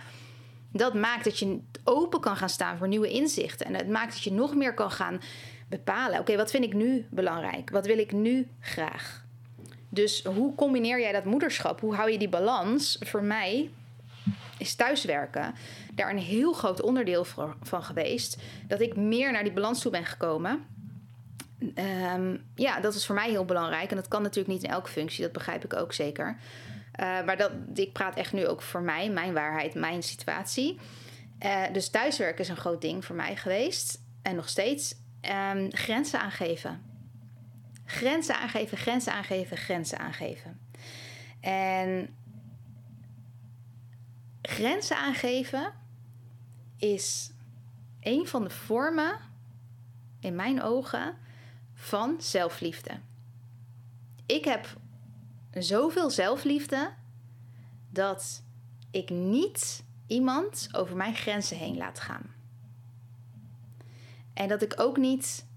dat 0.73 0.95
maakt 0.95 1.25
dat 1.25 1.39
je 1.39 1.61
open 1.85 2.21
kan 2.21 2.37
gaan 2.37 2.49
staan 2.49 2.79
voor 2.79 2.89
nieuwe 2.89 3.11
inzichten. 3.11 3.67
En 3.67 3.75
het 3.75 3.89
maakt 3.89 4.13
dat 4.13 4.23
je 4.23 4.33
nog 4.33 4.55
meer 4.55 4.75
kan 4.75 4.91
gaan 4.91 5.21
bepalen: 5.69 6.19
oké, 6.19 6.37
wat 6.37 6.51
vind 6.51 6.65
ik 6.65 6.75
nu 6.75 7.07
belangrijk? 7.11 7.71
Wat 7.71 7.87
wil 7.87 7.99
ik 7.99 8.13
nu 8.13 8.49
graag? 8.61 9.22
Dus 9.95 10.25
hoe 10.25 10.55
combineer 10.55 11.01
jij 11.01 11.13
dat 11.13 11.25
moederschap? 11.25 11.81
Hoe 11.81 11.95
hou 11.95 12.11
je 12.11 12.19
die 12.19 12.29
balans? 12.29 12.97
Voor 13.01 13.23
mij 13.23 13.71
is 14.59 14.75
thuiswerken 14.75 15.55
daar 15.95 16.11
een 16.11 16.19
heel 16.19 16.53
groot 16.53 16.81
onderdeel 16.81 17.25
van 17.63 17.85
geweest. 17.85 18.37
Dat 18.67 18.81
ik 18.81 18.97
meer 18.97 19.33
naar 19.33 19.43
die 19.43 19.53
balans 19.53 19.81
toe 19.81 19.91
ben 19.91 20.05
gekomen. 20.05 20.67
Um, 22.15 22.45
ja, 22.55 22.81
dat 22.81 22.95
is 22.95 23.07
voor 23.07 23.15
mij 23.15 23.31
heel 23.31 23.45
belangrijk. 23.45 23.91
En 23.91 23.97
dat 23.97 24.09
kan 24.09 24.23
natuurlijk 24.23 24.55
niet 24.55 24.63
in 24.63 24.71
elke 24.71 24.91
functie, 24.91 25.23
dat 25.23 25.33
begrijp 25.33 25.65
ik 25.65 25.75
ook 25.75 25.93
zeker. 25.93 26.37
Uh, 27.01 27.25
maar 27.25 27.37
dat, 27.37 27.53
ik 27.75 27.93
praat 27.93 28.17
echt 28.17 28.33
nu 28.33 28.47
ook 28.47 28.63
voor 28.63 28.83
mij, 28.83 29.11
mijn 29.11 29.33
waarheid, 29.33 29.75
mijn 29.75 30.03
situatie. 30.03 30.79
Uh, 31.45 31.63
dus 31.73 31.89
thuiswerken 31.89 32.45
is 32.45 32.49
een 32.49 32.57
groot 32.57 32.81
ding 32.81 33.05
voor 33.05 33.17
mij 33.17 33.37
geweest. 33.37 34.01
En 34.23 34.37
nog 34.37 34.49
steeds. 34.49 34.95
Um, 35.55 35.69
grenzen 35.71 36.21
aangeven. 36.21 36.92
Grenzen 37.93 38.39
aangeven, 38.39 38.79
grenzen 38.79 39.13
aangeven, 39.13 39.57
grenzen 39.57 39.99
aangeven. 39.99 40.61
En 41.41 42.17
grenzen 44.43 44.97
aangeven 44.97 45.73
is 46.77 47.33
een 48.01 48.27
van 48.27 48.45
de 48.45 48.51
vormen, 48.51 49.19
in 50.21 50.35
mijn 50.35 50.63
ogen, 50.63 51.17
van 51.75 52.17
zelfliefde. 52.21 53.01
Ik 54.27 54.45
heb 54.45 54.77
zoveel 55.51 56.11
zelfliefde 56.11 56.95
dat 57.91 58.43
ik 58.91 59.11
niet 59.11 59.85
iemand 60.07 60.69
over 60.73 60.97
mijn 60.97 61.15
grenzen 61.15 61.57
heen 61.57 61.77
laat 61.77 62.01
gaan. 62.01 62.35
En 64.35 64.49
dat 64.49 64.63
ik 64.63 64.81
ook 64.81 64.97
niet 64.97 65.51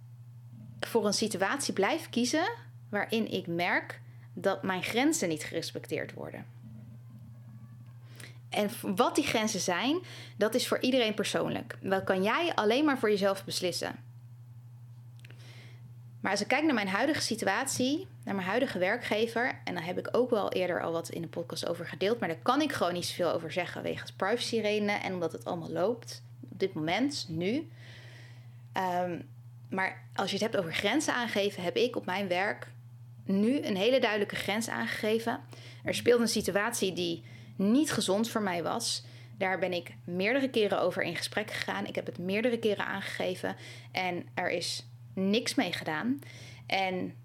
voor 0.79 1.05
een 1.05 1.13
situatie 1.13 1.73
blijf 1.73 2.09
kiezen 2.09 2.49
waarin 2.89 3.31
ik 3.31 3.47
merk 3.47 4.01
dat 4.33 4.63
mijn 4.63 4.83
grenzen 4.83 5.29
niet 5.29 5.43
gerespecteerd 5.43 6.13
worden. 6.13 6.45
En 8.49 8.69
wat 8.95 9.15
die 9.15 9.23
grenzen 9.23 9.59
zijn, 9.59 9.99
dat 10.37 10.55
is 10.55 10.67
voor 10.67 10.79
iedereen 10.79 11.13
persoonlijk. 11.13 11.77
Dat 11.81 12.03
kan 12.03 12.23
jij 12.23 12.51
alleen 12.55 12.85
maar 12.85 12.99
voor 12.99 13.09
jezelf 13.09 13.45
beslissen. 13.45 13.95
Maar 16.19 16.31
als 16.31 16.41
ik 16.41 16.47
kijk 16.47 16.63
naar 16.63 16.73
mijn 16.73 16.87
huidige 16.87 17.21
situatie, 17.21 18.07
naar 18.23 18.35
mijn 18.35 18.47
huidige 18.47 18.79
werkgever, 18.79 19.59
en 19.63 19.73
daar 19.73 19.85
heb 19.85 19.97
ik 19.97 20.09
ook 20.11 20.29
wel 20.29 20.51
eerder 20.51 20.81
al 20.81 20.91
wat 20.91 21.09
in 21.09 21.21
de 21.21 21.27
podcast 21.27 21.67
over 21.67 21.87
gedeeld, 21.87 22.19
maar 22.19 22.29
daar 22.29 22.37
kan 22.41 22.61
ik 22.61 22.71
gewoon 22.71 22.93
niet 22.93 23.05
zoveel 23.05 23.31
over 23.31 23.51
zeggen 23.51 23.81
wegens 23.81 24.11
privacy 24.11 24.59
redenen 24.59 25.01
en 25.01 25.13
omdat 25.13 25.31
het 25.31 25.45
allemaal 25.45 25.71
loopt 25.71 26.23
op 26.51 26.59
dit 26.59 26.73
moment, 26.73 27.25
nu. 27.29 27.69
Um, 28.77 29.27
maar 29.69 30.07
als 30.13 30.29
je 30.29 30.35
het 30.35 30.43
hebt 30.43 30.57
over 30.57 30.73
grenzen 30.73 31.13
aangeven, 31.13 31.63
heb 31.63 31.75
ik 31.75 31.95
op 31.95 32.05
mijn 32.05 32.27
werk 32.27 32.67
nu 33.25 33.65
een 33.65 33.75
hele 33.75 33.99
duidelijke 33.99 34.35
grens 34.35 34.69
aangegeven. 34.69 35.39
Er 35.83 35.95
speelt 35.95 36.21
een 36.21 36.27
situatie 36.27 36.93
die 36.93 37.23
niet 37.55 37.91
gezond 37.91 38.29
voor 38.29 38.41
mij 38.41 38.63
was. 38.63 39.05
Daar 39.37 39.59
ben 39.59 39.73
ik 39.73 39.95
meerdere 40.03 40.49
keren 40.49 40.81
over 40.81 41.03
in 41.03 41.15
gesprek 41.15 41.51
gegaan. 41.51 41.85
Ik 41.85 41.95
heb 41.95 42.05
het 42.05 42.17
meerdere 42.17 42.59
keren 42.59 42.85
aangegeven. 42.85 43.55
En 43.91 44.27
er 44.33 44.49
is 44.49 44.85
niks 45.13 45.55
mee 45.55 45.73
gedaan. 45.73 46.19
En 46.67 47.15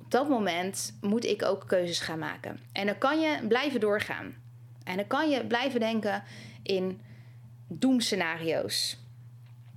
op 0.00 0.10
dat 0.10 0.28
moment 0.28 0.98
moet 1.00 1.24
ik 1.24 1.42
ook 1.42 1.64
keuzes 1.66 2.00
gaan 2.00 2.18
maken. 2.18 2.60
En 2.72 2.86
dan 2.86 2.98
kan 2.98 3.20
je 3.20 3.46
blijven 3.48 3.80
doorgaan. 3.80 4.34
En 4.84 4.96
dan 4.96 5.06
kan 5.06 5.30
je 5.30 5.46
blijven 5.46 5.80
denken 5.80 6.22
in 6.62 7.00
doemscenario's. 7.68 8.98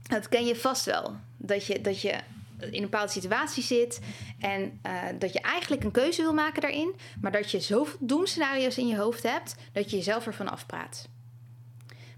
Dat 0.01 0.29
ken 0.29 0.45
je 0.45 0.55
vast 0.55 0.85
wel. 0.85 1.15
Dat 1.47 1.65
je, 1.65 1.81
dat 1.81 2.01
je 2.01 2.19
in 2.59 2.73
een 2.73 2.81
bepaalde 2.81 3.11
situatie 3.11 3.63
zit 3.63 3.99
en 4.39 4.79
uh, 4.85 5.03
dat 5.19 5.33
je 5.33 5.41
eigenlijk 5.41 5.83
een 5.83 5.91
keuze 5.91 6.21
wil 6.21 6.33
maken 6.33 6.61
daarin, 6.61 6.95
maar 7.21 7.31
dat 7.31 7.51
je 7.51 7.59
zoveel 7.59 7.97
doemscenario's 7.99 8.77
in 8.77 8.87
je 8.87 8.97
hoofd 8.97 9.23
hebt 9.23 9.55
dat 9.71 9.89
je 9.89 9.97
jezelf 9.97 10.25
ervan 10.25 10.49
afpraat. 10.49 11.07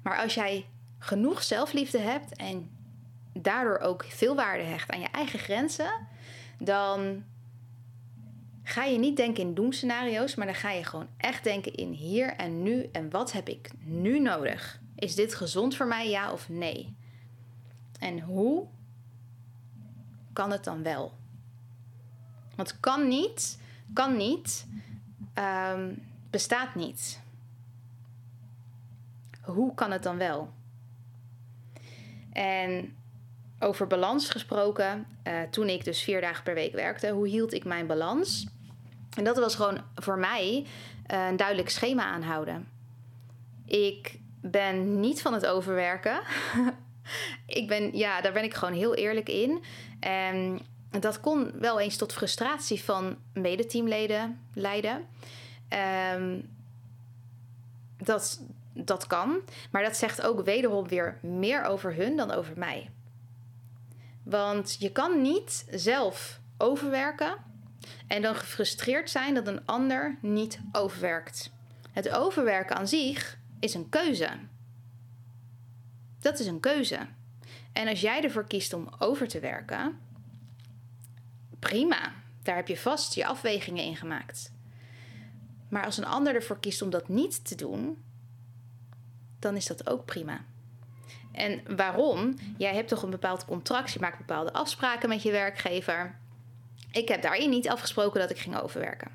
Maar 0.03 0.17
als 0.17 0.33
jij 0.33 0.65
genoeg 0.99 1.43
zelfliefde 1.43 1.99
hebt 1.99 2.35
en 2.35 2.69
daardoor 3.33 3.79
ook 3.79 4.05
veel 4.07 4.35
waarde 4.35 4.63
hecht 4.63 4.91
aan 4.91 4.99
je 4.99 5.07
eigen 5.11 5.39
grenzen, 5.39 6.07
dan 6.59 7.23
ga 8.63 8.83
je 8.83 8.97
niet 8.97 9.17
denken 9.17 9.43
in 9.43 9.53
doemscenario's, 9.53 10.35
maar 10.35 10.45
dan 10.45 10.55
ga 10.55 10.71
je 10.71 10.83
gewoon 10.83 11.07
echt 11.17 11.43
denken 11.43 11.75
in 11.75 11.91
hier 11.91 12.33
en 12.35 12.63
nu 12.63 12.89
en 12.91 13.09
wat 13.09 13.31
heb 13.31 13.49
ik 13.49 13.69
nu 13.83 14.19
nodig? 14.19 14.79
Is 14.95 15.15
dit 15.15 15.35
gezond 15.35 15.75
voor 15.75 15.87
mij, 15.87 16.09
ja 16.09 16.31
of 16.31 16.49
nee? 16.49 16.95
En 17.99 18.19
hoe 18.19 18.67
kan 20.39 20.51
het 20.51 20.63
dan 20.63 20.83
wel? 20.83 21.13
Want 22.55 22.79
kan 22.79 23.07
niet, 23.07 23.59
kan 23.93 24.17
niet, 24.17 24.67
um, 25.73 26.03
bestaat 26.29 26.75
niet. 26.75 27.19
Hoe 29.41 29.73
kan 29.73 29.91
het 29.91 30.03
dan 30.03 30.17
wel? 30.17 30.53
En 32.31 32.95
over 33.59 33.87
balans 33.87 34.29
gesproken, 34.29 35.07
uh, 35.23 35.41
toen 35.41 35.69
ik 35.69 35.83
dus 35.83 36.01
vier 36.03 36.21
dagen 36.21 36.43
per 36.43 36.53
week 36.53 36.73
werkte, 36.73 37.09
hoe 37.09 37.27
hield 37.27 37.53
ik 37.53 37.65
mijn 37.65 37.87
balans? 37.87 38.47
En 39.17 39.23
dat 39.23 39.37
was 39.37 39.55
gewoon 39.55 39.81
voor 39.95 40.17
mij 40.17 40.65
uh, 41.11 41.27
een 41.27 41.37
duidelijk 41.37 41.69
schema 41.69 42.03
aanhouden. 42.03 42.67
Ik 43.65 44.19
ben 44.41 44.99
niet 44.99 45.21
van 45.21 45.33
het 45.33 45.45
overwerken. 45.45 46.19
ik 47.45 47.67
ben, 47.67 47.97
ja, 47.97 48.21
daar 48.21 48.33
ben 48.33 48.43
ik 48.43 48.53
gewoon 48.53 48.73
heel 48.73 48.95
eerlijk 48.95 49.29
in. 49.29 49.63
En 49.99 50.59
dat 50.99 51.19
kon 51.19 51.51
wel 51.59 51.79
eens 51.79 51.95
tot 51.95 52.13
frustratie 52.13 52.83
van 52.83 53.17
medeteamleden 53.33 54.39
leiden. 54.53 55.07
Um, 56.15 56.49
dat, 57.97 58.41
dat 58.73 59.07
kan. 59.07 59.39
Maar 59.71 59.83
dat 59.83 59.97
zegt 59.97 60.21
ook 60.21 60.43
wederom 60.43 60.87
weer 60.87 61.17
meer 61.21 61.63
over 61.63 61.95
hun 61.95 62.17
dan 62.17 62.31
over 62.31 62.53
mij. 62.57 62.89
Want 64.23 64.75
je 64.79 64.91
kan 64.91 65.21
niet 65.21 65.65
zelf 65.69 66.39
overwerken 66.57 67.35
en 68.07 68.21
dan 68.21 68.35
gefrustreerd 68.35 69.09
zijn 69.09 69.33
dat 69.33 69.47
een 69.47 69.65
ander 69.65 70.17
niet 70.21 70.59
overwerkt. 70.71 71.51
Het 71.91 72.09
overwerken 72.09 72.75
aan 72.75 72.87
zich 72.87 73.37
is 73.59 73.73
een 73.73 73.89
keuze. 73.89 74.29
Dat 76.19 76.39
is 76.39 76.47
een 76.47 76.59
keuze. 76.59 77.07
En 77.73 77.87
als 77.87 78.01
jij 78.01 78.23
ervoor 78.23 78.47
kiest 78.47 78.73
om 78.73 78.89
over 78.99 79.27
te 79.27 79.39
werken, 79.39 79.99
prima. 81.59 82.13
Daar 82.43 82.55
heb 82.55 82.67
je 82.67 82.77
vast 82.77 83.13
je 83.13 83.25
afwegingen 83.25 83.83
in 83.83 83.95
gemaakt. 83.95 84.51
Maar 85.69 85.85
als 85.85 85.97
een 85.97 86.05
ander 86.05 86.35
ervoor 86.35 86.59
kiest 86.59 86.81
om 86.81 86.89
dat 86.89 87.07
niet 87.07 87.47
te 87.47 87.55
doen, 87.55 88.03
dan 89.39 89.55
is 89.55 89.65
dat 89.65 89.89
ook 89.89 90.05
prima. 90.05 90.45
En 91.31 91.75
waarom? 91.75 92.35
Jij 92.57 92.73
hebt 92.73 92.89
toch 92.89 93.03
een 93.03 93.09
bepaald 93.09 93.45
contract, 93.45 93.91
je 93.91 93.99
maakt 93.99 94.17
bepaalde 94.17 94.53
afspraken 94.53 95.09
met 95.09 95.21
je 95.21 95.31
werkgever. 95.31 96.19
Ik 96.91 97.07
heb 97.07 97.21
daarin 97.21 97.49
niet 97.49 97.69
afgesproken 97.69 98.19
dat 98.19 98.29
ik 98.29 98.37
ging 98.37 98.57
overwerken. 98.57 99.11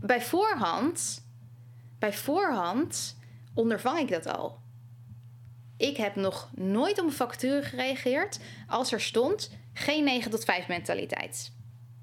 Bij 0.00 0.22
voorhand, 0.22 1.24
bij 1.98 2.12
voorhand 2.12 3.16
ondervang 3.54 3.98
ik 3.98 4.08
dat 4.08 4.26
al. 4.26 4.59
Ik 5.80 5.96
heb 5.96 6.16
nog 6.16 6.50
nooit 6.54 6.98
op 6.98 7.06
een 7.06 7.12
factuur 7.12 7.64
gereageerd 7.64 8.38
als 8.66 8.92
er 8.92 9.00
stond 9.00 9.50
geen 9.72 10.04
9 10.04 10.30
tot 10.30 10.44
5 10.44 10.68
mentaliteit. 10.68 11.52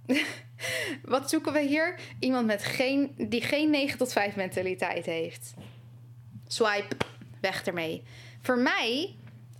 Wat 1.03 1.29
zoeken 1.29 1.53
we 1.53 1.61
hier? 1.61 1.99
Iemand 2.19 2.45
met 2.45 2.63
geen, 2.63 3.13
die 3.17 3.41
geen 3.41 3.69
9 3.69 3.97
tot 3.97 4.11
5 4.11 4.35
mentaliteit 4.35 5.05
heeft. 5.05 5.53
Swipe, 6.47 6.95
weg 7.41 7.65
ermee. 7.65 8.03
Voor 8.41 8.57
mij, 8.57 9.15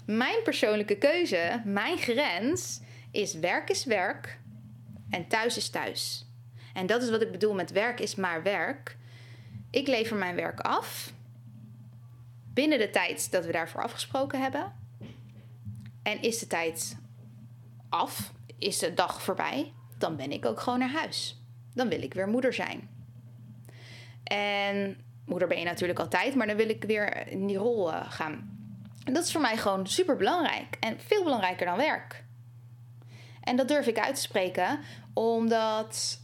mijn 0.05 0.43
persoonlijke 0.43 0.97
keuze, 0.97 1.61
mijn 1.65 1.97
grens 1.97 2.79
is 3.11 3.33
werk 3.33 3.69
is 3.69 3.85
werk 3.85 4.39
en 5.09 5.27
thuis 5.27 5.57
is 5.57 5.69
thuis. 5.69 6.25
En 6.73 6.85
dat 6.85 7.01
is 7.01 7.09
wat 7.09 7.21
ik 7.21 7.31
bedoel 7.31 7.53
met 7.53 7.71
werk 7.71 7.99
is 7.99 8.15
maar 8.15 8.43
werk. 8.43 8.97
Ik 9.71 9.87
lever 9.87 10.17
mijn 10.17 10.35
werk 10.35 10.59
af 10.59 11.15
binnen 12.57 12.79
de 12.79 12.89
tijd 12.89 13.31
dat 13.31 13.45
we 13.45 13.51
daarvoor 13.51 13.83
afgesproken 13.83 14.41
hebben. 14.41 14.73
En 16.03 16.21
is 16.21 16.39
de 16.39 16.47
tijd 16.47 16.97
af, 17.89 18.31
is 18.57 18.79
de 18.79 18.93
dag 18.93 19.21
voorbij, 19.21 19.73
dan 19.97 20.15
ben 20.15 20.31
ik 20.31 20.45
ook 20.45 20.59
gewoon 20.59 20.79
naar 20.79 20.91
huis. 20.91 21.41
Dan 21.73 21.89
wil 21.89 22.01
ik 22.01 22.13
weer 22.13 22.27
moeder 22.27 22.53
zijn. 22.53 22.89
En 24.23 25.03
moeder 25.25 25.47
ben 25.47 25.59
je 25.59 25.65
natuurlijk 25.65 25.99
altijd, 25.99 26.35
maar 26.35 26.47
dan 26.47 26.55
wil 26.55 26.69
ik 26.69 26.83
weer 26.83 27.27
in 27.27 27.47
die 27.47 27.57
rol 27.57 27.89
uh, 27.89 28.11
gaan. 28.11 28.57
En 29.03 29.13
dat 29.13 29.23
is 29.23 29.31
voor 29.31 29.41
mij 29.41 29.57
gewoon 29.57 29.87
super 29.87 30.15
belangrijk 30.15 30.77
en 30.79 30.99
veel 30.99 31.23
belangrijker 31.23 31.65
dan 31.65 31.77
werk. 31.77 32.23
En 33.41 33.55
dat 33.55 33.67
durf 33.67 33.87
ik 33.87 33.99
uit 33.99 34.15
te 34.15 34.21
spreken 34.21 34.79
omdat 35.13 36.19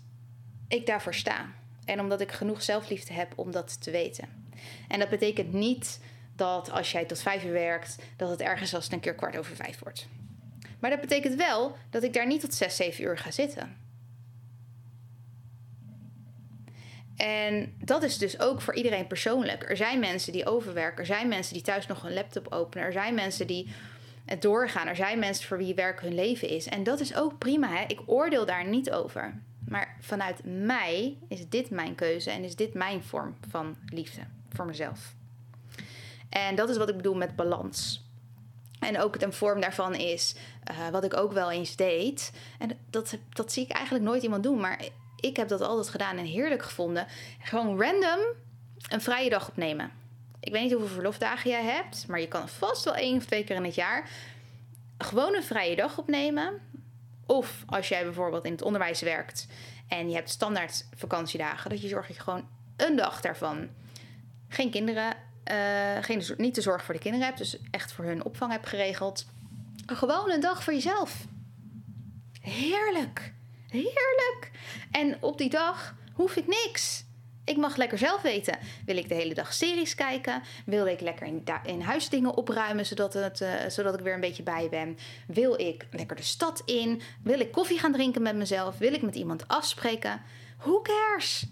ik 0.67 0.86
daarvoor 0.86 1.13
sta. 1.13 1.54
En 1.86 2.00
omdat 2.00 2.22
ik 2.22 2.32
genoeg 2.32 2.62
zelfliefde 2.62 3.13
heb 3.13 3.34
om 3.36 3.52
dat 3.52 3.82
te 3.82 3.91
weten. 3.91 4.52
En 4.88 5.00
dat 5.00 5.10
betekent 5.10 5.54
niet 5.54 6.00
dat 6.36 6.72
als 6.72 6.91
jij 6.91 7.06
tot 7.06 7.22
vijf 7.22 7.43
uur 7.43 7.52
werkt, 7.52 7.96
dat 8.17 8.30
het 8.30 8.41
ergens 8.41 8.74
als 8.74 8.84
het 8.84 8.93
een 8.93 9.00
keer 9.00 9.15
kwart 9.15 9.38
over 9.38 9.56
vijf 9.56 9.80
wordt. 9.80 10.08
Maar 10.80 10.89
dat 10.89 11.02
betekent 11.02 11.36
wel 11.36 11.78
dat 11.89 12.04
ik 12.04 12.13
daar 12.13 12.28
niet 12.28 12.41
tot 12.41 12.54
zes, 12.54 12.76
zeven 12.76 13.04
uur 13.04 13.17
ga 13.17 13.32
zitten. 13.32 13.78
En 17.15 17.74
dat 17.78 18.04
is 18.04 18.17
dus 18.17 18.39
ook 18.39 18.62
voor 18.62 18.76
iedereen 18.76 19.08
persoonlijk. 19.08 19.69
Er 19.69 19.78
zijn 19.78 20.00
mensen 20.00 20.32
die 20.32 20.46
overwerken, 20.46 21.00
er 21.00 21.06
zijn 21.06 21.28
mensen 21.28 21.54
die 21.54 21.63
thuis 21.63 21.88
nog 21.88 22.04
een 22.04 22.13
laptop 22.13 22.52
openen, 22.52 22.86
er 22.86 22.93
zijn 22.93 23.13
mensen 23.13 23.48
die 23.48 23.74
het 24.26 24.41
doorgaan, 24.41 24.88
er 24.88 24.96
zijn 24.96 25.19
mensen 25.19 25.48
voor 25.48 25.58
wie 25.58 25.76
werk 25.76 26.02
hun 26.02 26.15
leven 26.15 26.50
is. 26.50 26.67
En 26.67 26.84
dat 26.84 27.00
is 27.00 27.15
ook 27.15 27.38
prima, 27.38 27.67
hè? 27.67 27.84
ik 27.88 28.02
oordeel 28.06 28.46
daar 28.46 28.67
niet 28.67 28.91
over. 28.91 29.41
Maar 29.67 29.98
vanuit 30.00 30.41
mij 30.43 31.17
is 31.28 31.50
dit 31.50 31.69
mijn 31.69 31.96
keuze 31.96 32.32
en 32.32 32.43
is 32.43 32.56
dit 32.56 32.74
mijn 32.74 33.04
vorm 33.04 33.36
van 33.50 33.76
liefde 33.86 34.22
voor 34.50 34.65
mezelf. 34.65 35.15
En 36.34 36.56
dat 36.56 36.69
is 36.69 36.78
wat 36.78 36.89
ik 36.89 36.96
bedoel 36.96 37.15
met 37.15 37.36
balans. 37.36 38.04
En 38.80 39.00
ook 39.00 39.22
een 39.22 39.34
vorm 39.34 39.62
daarvan 39.62 39.96
is, 39.96 40.36
uh, 40.72 40.89
wat 40.89 41.04
ik 41.04 41.17
ook 41.17 41.32
wel 41.32 41.52
eens 41.52 41.76
deed. 41.76 42.32
En 42.60 42.78
dat, 42.89 43.17
dat 43.30 43.52
zie 43.52 43.63
ik 43.63 43.72
eigenlijk 43.72 44.06
nooit 44.06 44.24
iemand 44.24 44.43
doen. 44.43 44.60
Maar 44.60 44.86
ik 45.19 45.38
heb 45.38 45.48
dat 45.48 45.62
altijd 45.62 45.89
gedaan 45.89 46.17
en 46.17 46.26
heerlijk 46.26 46.63
gevonden. 46.63 47.08
Gewoon 47.39 47.82
random 47.82 48.19
een 48.89 49.02
vrije 49.02 49.30
dag 49.30 49.50
opnemen. 49.50 49.91
Ik 50.39 50.52
weet 50.52 50.63
niet 50.63 50.72
hoeveel 50.72 50.93
verlofdagen 50.93 51.50
jij 51.50 51.63
hebt, 51.63 52.08
maar 52.08 52.19
je 52.19 52.28
kan 52.28 52.50
vast 52.50 52.84
wel 52.84 52.96
één 52.96 53.17
of 53.17 53.26
twee 53.26 53.43
keer 53.43 53.56
in 53.56 53.63
het 53.63 53.76
jaar 53.76 54.10
gewoon 54.98 55.36
een 55.36 55.43
vrije 55.43 55.76
dag 55.76 55.98
opnemen. 55.98 56.62
Of 57.26 57.63
als 57.65 57.88
jij 57.88 58.04
bijvoorbeeld 58.04 58.46
in 58.46 58.52
het 58.52 58.62
onderwijs 58.62 59.02
werkt 59.02 59.48
en 59.88 60.10
je 60.10 60.15
hebt 60.15 60.30
standaard 60.30 60.88
vakantiedagen, 60.96 61.69
dat 61.69 61.82
je 61.82 61.88
zorgt 61.88 62.08
dat 62.08 62.17
je 62.17 62.24
gewoon 62.24 62.48
een 62.78 62.96
dag 62.96 63.22
daarvan 63.22 63.69
geen 64.48 64.72
kinderen, 64.72 65.15
geen, 66.01 66.23
niet 66.38 66.56
de 66.56 66.62
zorg 66.62 66.84
voor 66.84 66.93
de 66.93 66.99
kinderen 66.99 67.27
hebt, 67.27 67.38
dus 67.38 67.58
echt 67.71 67.91
voor 67.91 68.06
hun 68.06 68.23
opvang 68.23 68.51
hebt 68.51 68.67
geregeld. 68.67 69.25
Gewoon 69.86 70.32
een 70.32 70.41
dag 70.41 70.63
voor 70.63 70.73
jezelf. 70.73 71.25
Heerlijk. 72.41 73.34
Heerlijk. 73.69 74.51
En 74.91 75.17
op 75.19 75.38
die 75.38 75.49
dag 75.49 75.95
hoef 76.13 76.36
ik 76.36 76.47
niks. 76.47 77.06
Ik 77.45 77.58
mag 77.58 77.75
lekker 77.75 77.97
zelf 77.97 78.21
weten. 78.21 78.58
Wil 78.86 78.97
ik 78.97 79.08
de 79.08 79.15
hele 79.15 79.34
dag 79.34 79.53
series 79.53 79.95
kijken? 79.95 80.41
Wil 80.65 80.86
ik 80.86 80.99
lekker 80.99 81.27
in, 81.63 81.82
huis 81.82 82.10
dingen 82.10 82.36
opruimen 82.36 82.86
zodat, 82.86 83.13
het, 83.13 83.41
uh, 83.41 83.53
zodat 83.67 83.93
ik 83.93 83.99
weer 83.99 84.13
een 84.13 84.19
beetje 84.19 84.43
bij 84.43 84.67
ben? 84.69 84.97
Wil 85.27 85.60
ik 85.60 85.86
lekker 85.91 86.15
de 86.15 86.23
stad 86.23 86.62
in? 86.65 87.01
Wil 87.23 87.39
ik 87.39 87.51
koffie 87.51 87.79
gaan 87.79 87.91
drinken 87.91 88.21
met 88.21 88.36
mezelf? 88.36 88.77
Wil 88.77 88.93
ik 88.93 89.01
met 89.01 89.15
iemand 89.15 89.47
afspreken? 89.47 90.21
Who 90.58 90.82
cares? 90.82 91.45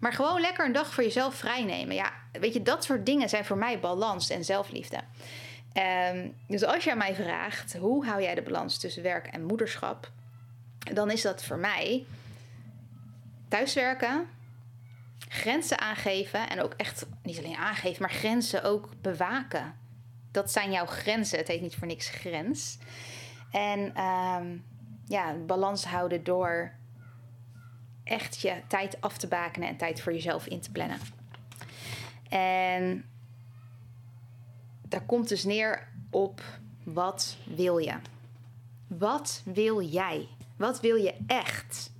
Maar 0.00 0.12
gewoon 0.12 0.40
lekker 0.40 0.64
een 0.64 0.72
dag 0.72 0.94
voor 0.94 1.04
jezelf 1.04 1.34
vrijnemen. 1.34 1.94
Ja, 1.94 2.12
weet 2.32 2.52
je, 2.52 2.62
dat 2.62 2.84
soort 2.84 3.06
dingen 3.06 3.28
zijn 3.28 3.44
voor 3.44 3.58
mij 3.58 3.80
balans 3.80 4.30
en 4.30 4.44
zelfliefde. 4.44 5.00
Um, 6.12 6.34
dus 6.46 6.64
als 6.64 6.84
je 6.84 6.90
aan 6.90 6.98
mij 6.98 7.14
vraagt, 7.14 7.76
hoe 7.76 8.06
hou 8.06 8.22
jij 8.22 8.34
de 8.34 8.42
balans 8.42 8.78
tussen 8.78 9.02
werk 9.02 9.26
en 9.26 9.44
moederschap? 9.44 10.10
Dan 10.78 11.10
is 11.10 11.22
dat 11.22 11.44
voor 11.44 11.58
mij 11.58 12.06
thuiswerken, 13.48 14.28
grenzen 15.28 15.80
aangeven 15.80 16.48
en 16.48 16.60
ook 16.60 16.74
echt 16.76 17.06
niet 17.22 17.38
alleen 17.38 17.56
aangeven, 17.56 18.02
maar 18.02 18.10
grenzen 18.10 18.62
ook 18.62 18.88
bewaken. 19.00 19.74
Dat 20.30 20.52
zijn 20.52 20.70
jouw 20.70 20.86
grenzen. 20.86 21.38
Het 21.38 21.48
heet 21.48 21.60
niet 21.60 21.74
voor 21.74 21.86
niks 21.86 22.08
grens. 22.08 22.78
En 23.50 23.94
ehm, 23.94 24.56
ja, 25.06 25.34
balans 25.46 25.84
houden 25.84 26.24
door 26.24 26.72
echt 28.04 28.40
je 28.40 28.62
tijd 28.68 29.00
af 29.00 29.18
te 29.18 29.28
bakenen 29.28 29.68
en 29.68 29.76
tijd 29.76 30.00
voor 30.00 30.12
jezelf 30.12 30.46
in 30.46 30.60
te 30.60 30.70
plannen. 30.70 30.98
En 32.32 33.04
daar 34.88 35.04
komt 35.04 35.28
dus 35.28 35.44
neer 35.44 35.88
op 36.10 36.42
wat 36.84 37.36
wil 37.44 37.78
je? 37.78 37.94
Wat 38.86 39.42
wil 39.44 39.82
jij? 39.82 40.28
Wat 40.56 40.80
wil 40.80 40.96
je 40.96 41.14
echt? 41.26 41.92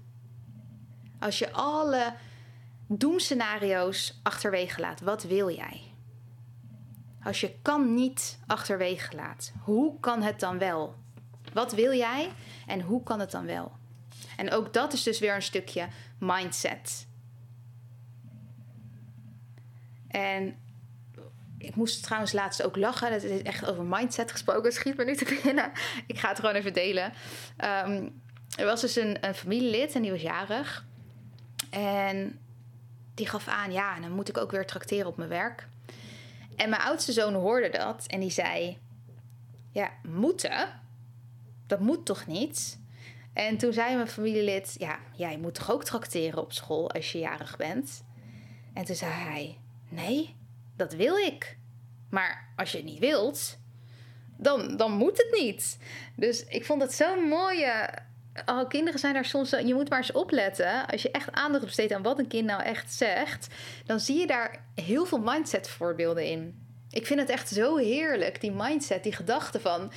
Als 1.19 1.39
je 1.39 1.53
alle 1.53 2.15
doemscenario's 2.87 4.21
achterwege 4.23 4.81
laat, 4.81 5.01
wat 5.01 5.23
wil 5.23 5.51
jij? 5.51 5.81
Als 7.23 7.41
je 7.41 7.55
kan 7.63 7.95
niet 7.95 8.39
achterwege 8.47 9.17
laat, 9.17 9.53
hoe 9.65 10.01
kan 10.01 10.23
het 10.23 10.41
dan 10.41 10.59
wel? 10.59 10.95
Wat 11.53 11.73
wil 11.73 11.93
jij 11.93 12.33
en 12.67 12.81
hoe 12.81 13.03
kan 13.03 13.21
het 13.21 13.31
dan 13.31 13.47
wel? 13.47 13.73
En 14.37 14.51
ook 14.53 14.73
dat 14.73 14.93
is 14.93 15.03
dus 15.03 15.19
weer 15.19 15.35
een 15.35 15.43
stukje 15.43 15.89
mindset. 16.19 17.07
En 20.13 20.57
ik 21.59 21.75
moest 21.75 22.03
trouwens 22.03 22.33
laatst 22.33 22.63
ook 22.63 22.77
lachen. 22.77 23.13
Het 23.13 23.23
is 23.23 23.43
echt 23.43 23.67
over 23.67 23.85
mindset 23.85 24.33
gesproken. 24.33 24.73
Schiet 24.73 24.97
me 24.97 25.05
nu 25.05 25.17
te 25.17 25.41
binnen. 25.43 25.73
Ik 26.07 26.19
ga 26.19 26.29
het 26.29 26.39
gewoon 26.39 26.55
even 26.55 26.73
delen. 26.73 27.13
Ehm, 27.57 28.09
er 28.57 28.65
was 28.65 28.81
dus 28.81 28.97
een, 28.97 29.27
een 29.27 29.35
familielid 29.35 29.95
en 29.95 30.03
die 30.03 30.11
was 30.11 30.23
jarig. 30.23 30.85
En 31.71 32.39
die 33.15 33.27
gaf 33.27 33.49
aan, 33.49 33.73
ja, 33.73 34.01
dan 34.01 34.13
moet 34.13 34.29
ik 34.29 34.39
ook 34.39 34.51
weer 34.51 34.67
tracteren 34.67 35.07
op 35.07 35.17
mijn 35.17 35.29
werk. 35.29 35.69
En 36.57 36.71
mijn 36.71 36.83
oudste 36.83 37.13
zoon 37.13 37.35
hoorde 37.35 37.69
dat 37.69 38.07
en 38.07 38.21
die 38.21 38.31
zei: 38.31 38.79
Ja, 39.73 39.91
moeten? 40.03 40.81
Dat 41.67 41.81
moet 41.81 42.07
toch 42.07 42.27
niet? 42.27 42.81
En 43.33 43.57
toen 43.57 43.73
zei 43.73 43.95
mijn 43.95 44.09
familielid: 44.09 44.75
Ja, 44.79 44.99
jij 45.17 45.39
moet 45.39 45.55
toch 45.55 45.73
ook 45.73 45.85
tracteren 45.85 46.41
op 46.41 46.53
school 46.53 46.91
als 46.91 47.13
je 47.13 47.19
jarig 47.19 47.57
bent? 47.57 48.05
En 48.75 48.85
toen 48.85 48.97
zei 48.97 49.13
hij: 49.13 49.59
Nee, 49.93 50.37
dat 50.77 50.93
wil 50.93 51.17
ik. 51.17 51.57
Maar 52.11 52.53
als 52.57 52.71
je 52.73 52.77
het 52.77 52.87
niet 52.87 52.99
wilt, 52.99 53.59
dan, 54.37 54.77
dan 54.77 54.93
moet 54.93 55.17
het 55.17 55.41
niet. 55.41 55.79
Dus 56.17 56.45
ik 56.45 56.65
vond 56.65 56.81
dat 56.81 56.95
zo'n 56.95 57.29
mooie. 57.29 57.89
Oh, 58.47 58.69
kinderen 58.69 59.01
zijn 59.01 59.15
daar 59.15 59.25
soms. 59.25 59.51
Je 59.51 59.75
moet 59.75 59.89
maar 59.89 59.99
eens 59.99 60.13
opletten. 60.13 60.87
Als 60.87 61.03
je 61.03 61.11
echt 61.11 61.33
aandacht 61.33 61.65
besteedt 61.65 61.93
aan 61.93 62.03
wat 62.03 62.19
een 62.19 62.29
kind 62.29 62.47
nou 62.47 62.63
echt 62.63 62.93
zegt, 62.93 63.47
dan 63.87 64.01
zie 64.01 64.19
je 64.19 64.27
daar 64.27 64.65
heel 64.75 65.05
veel 65.05 65.21
mindset 65.21 65.69
voorbeelden 65.69 66.25
in. 66.25 66.67
Ik 66.91 67.07
vind 67.07 67.21
het 67.21 67.29
echt 67.29 67.49
zo 67.49 67.77
heerlijk, 67.77 68.41
die 68.41 68.53
mindset, 68.53 69.03
die 69.03 69.13
gedachte 69.13 69.61
van 69.61 69.93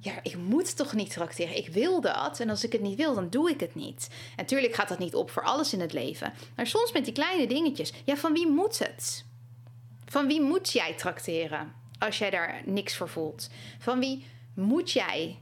ja, 0.00 0.22
ik 0.22 0.36
moet 0.36 0.76
toch 0.76 0.92
niet 0.92 1.12
tracteren. 1.12 1.56
Ik 1.56 1.68
wil 1.68 2.00
dat. 2.00 2.40
En 2.40 2.50
als 2.50 2.64
ik 2.64 2.72
het 2.72 2.80
niet 2.80 2.96
wil, 2.96 3.14
dan 3.14 3.30
doe 3.30 3.50
ik 3.50 3.60
het 3.60 3.74
niet. 3.74 4.08
En 4.10 4.36
natuurlijk 4.36 4.74
gaat 4.74 4.88
dat 4.88 4.98
niet 4.98 5.14
op 5.14 5.30
voor 5.30 5.42
alles 5.44 5.72
in 5.72 5.80
het 5.80 5.92
leven. 5.92 6.32
Maar 6.56 6.66
soms 6.66 6.92
met 6.92 7.04
die 7.04 7.14
kleine 7.14 7.46
dingetjes. 7.46 7.92
Ja, 8.04 8.16
van 8.16 8.32
wie 8.32 8.48
moet 8.48 8.78
het? 8.78 9.24
Van 10.04 10.26
wie 10.26 10.40
moet 10.40 10.72
jij 10.72 10.94
tracteren 10.94 11.72
als 11.98 12.18
jij 12.18 12.30
daar 12.30 12.62
niks 12.64 12.96
voor 12.96 13.08
voelt? 13.08 13.50
Van 13.78 13.98
wie 13.98 14.24
moet 14.54 14.90
jij 14.90 15.38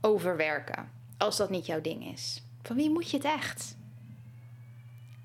overwerken 0.00 0.90
als 1.18 1.36
dat 1.36 1.50
niet 1.50 1.66
jouw 1.66 1.80
ding 1.80 2.12
is? 2.12 2.42
Van 2.62 2.76
wie 2.76 2.90
moet 2.90 3.10
je 3.10 3.16
het 3.16 3.26
echt? 3.26 3.76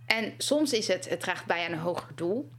En 0.05 0.33
soms 0.37 0.73
is 0.73 0.87
het, 0.87 1.09
het 1.09 1.19
draagt 1.19 1.45
bij 1.45 1.65
aan 1.65 1.71
een 1.71 1.79
hoger 1.79 2.15
doel. 2.15 2.51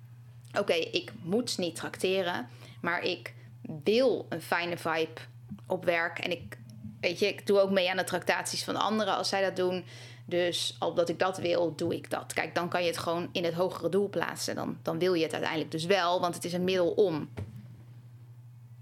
Oké, 0.58 0.72
ik 0.72 1.12
moet 1.22 1.58
niet 1.58 1.76
tracteren, 1.76 2.48
maar 2.80 3.02
ik 3.02 3.34
wil 3.84 4.26
een 4.28 4.42
fijne 4.42 4.76
vibe 4.76 5.20
op 5.66 5.84
werk. 5.84 6.18
En 6.18 6.30
ik, 6.30 6.58
weet 7.00 7.18
je, 7.18 7.26
ik 7.26 7.46
doe 7.46 7.60
ook 7.60 7.70
mee 7.70 7.90
aan 7.90 7.96
de 7.96 8.04
tractaties 8.04 8.64
van 8.64 8.76
anderen 8.76 9.16
als 9.16 9.28
zij 9.28 9.42
dat 9.42 9.56
doen. 9.56 9.84
Dus 10.26 10.76
omdat 10.78 11.08
ik 11.08 11.18
dat 11.18 11.38
wil, 11.38 11.74
doe 11.76 11.94
ik 11.94 12.10
dat. 12.10 12.32
Kijk, 12.32 12.54
dan 12.54 12.68
kan 12.68 12.82
je 12.82 12.86
het 12.86 12.98
gewoon 12.98 13.28
in 13.32 13.44
het 13.44 13.54
hogere 13.54 13.88
doel 13.88 14.08
plaatsen. 14.08 14.54
Dan, 14.54 14.78
dan 14.82 14.98
wil 14.98 15.14
je 15.14 15.22
het 15.22 15.32
uiteindelijk 15.32 15.70
dus 15.70 15.84
wel, 15.84 16.20
want 16.20 16.34
het 16.34 16.44
is 16.44 16.52
een 16.52 16.64
middel 16.64 16.90
om. 16.90 17.28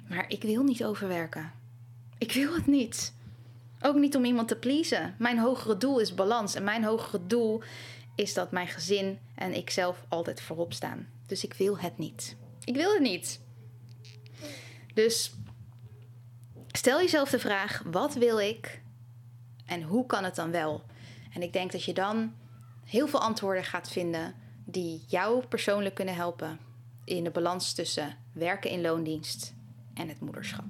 Maar 0.09 0.25
ik 0.29 0.43
wil 0.43 0.63
niet 0.63 0.85
overwerken. 0.85 1.53
Ik 2.19 2.33
wil 2.33 2.55
het 2.55 2.67
niet. 2.67 3.15
Ook 3.81 3.97
niet 3.97 4.17
om 4.17 4.25
iemand 4.25 4.49
te 4.49 4.57
pleasen. 4.57 5.15
Mijn 5.19 5.39
hogere 5.39 5.77
doel 5.77 5.99
is 5.99 6.15
balans. 6.15 6.55
En 6.55 6.65
mijn 6.65 6.85
hogere 6.85 7.27
doel 7.27 7.63
is 8.15 8.35
dat 8.35 8.51
mijn 8.51 8.69
gezin 8.69 9.19
en 9.35 9.55
ik 9.55 9.71
zelf 9.71 10.05
altijd 10.09 10.41
voorop 10.41 10.73
staan. 10.73 11.09
Dus 11.27 11.45
ik 11.45 11.55
wil 11.55 11.79
het 11.79 11.99
niet. 11.99 12.37
Ik 12.65 12.75
wil 12.75 12.93
het 12.93 13.03
niet. 13.03 13.41
Dus 14.95 15.33
stel 16.73 17.01
jezelf 17.01 17.31
de 17.31 17.39
vraag: 17.39 17.83
wat 17.87 18.15
wil 18.15 18.39
ik 18.39 18.83
en 19.67 19.83
hoe 19.83 20.07
kan 20.07 20.25
het 20.25 20.35
dan 20.35 20.51
wel? 20.51 20.85
En 21.35 21.43
ik 21.43 21.53
denk 21.53 21.73
dat 21.73 21.85
je 21.85 21.95
dan 21.95 22.35
heel 22.85 23.09
veel 23.09 23.21
antwoorden 23.21 23.65
gaat 23.65 23.91
vinden 23.91 24.35
die 24.65 25.05
jou 25.09 25.47
persoonlijk 25.47 25.95
kunnen 25.95 26.15
helpen 26.15 26.59
in 27.05 27.25
de 27.25 27.31
balans 27.31 27.73
tussen 27.73 28.17
werken 28.33 28.71
in 28.71 28.81
loondienst 28.81 29.55
en 29.95 30.09
het 30.09 30.21
moederschap. 30.21 30.65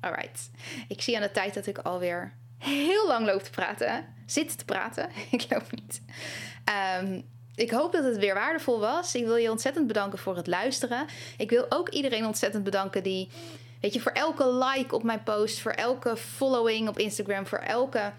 Alright, 0.00 0.50
ik 0.88 1.02
zie 1.02 1.16
aan 1.16 1.22
de 1.22 1.30
tijd 1.30 1.54
dat 1.54 1.66
ik 1.66 1.78
alweer 1.78 2.34
heel 2.58 3.06
lang 3.06 3.26
loop 3.26 3.42
te 3.42 3.50
praten. 3.50 4.06
Zit 4.26 4.58
te 4.58 4.64
praten. 4.64 5.08
ik 5.30 5.46
loop 5.48 5.70
niet. 5.70 6.02
Um, 7.02 7.24
ik 7.54 7.70
hoop 7.70 7.92
dat 7.92 8.04
het 8.04 8.16
weer 8.16 8.34
waardevol 8.34 8.80
was. 8.80 9.14
Ik 9.14 9.24
wil 9.24 9.36
je 9.36 9.50
ontzettend 9.50 9.86
bedanken 9.86 10.18
voor 10.18 10.36
het 10.36 10.46
luisteren. 10.46 11.06
Ik 11.36 11.50
wil 11.50 11.66
ook 11.68 11.88
iedereen 11.88 12.26
ontzettend 12.26 12.64
bedanken 12.64 13.02
die, 13.02 13.28
weet 13.80 13.94
je, 13.94 14.00
voor 14.00 14.12
elke 14.12 14.54
like 14.54 14.94
op 14.94 15.02
mijn 15.02 15.22
post, 15.22 15.60
voor 15.60 15.72
elke 15.72 16.16
following 16.16 16.88
op 16.88 16.98
Instagram, 16.98 17.46
voor 17.46 17.58
elke 17.58 18.12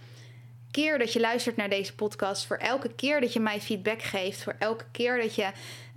keer 0.71 0.99
dat 0.99 1.13
je 1.13 1.19
luistert 1.19 1.55
naar 1.55 1.69
deze 1.69 1.95
podcast, 1.95 2.45
voor 2.45 2.57
elke 2.57 2.93
keer 2.93 3.21
dat 3.21 3.33
je 3.33 3.39
mij 3.39 3.61
feedback 3.61 4.01
geeft, 4.01 4.43
voor 4.43 4.55
elke 4.59 4.85
keer 4.91 5.21
dat 5.21 5.35
je, 5.35 5.51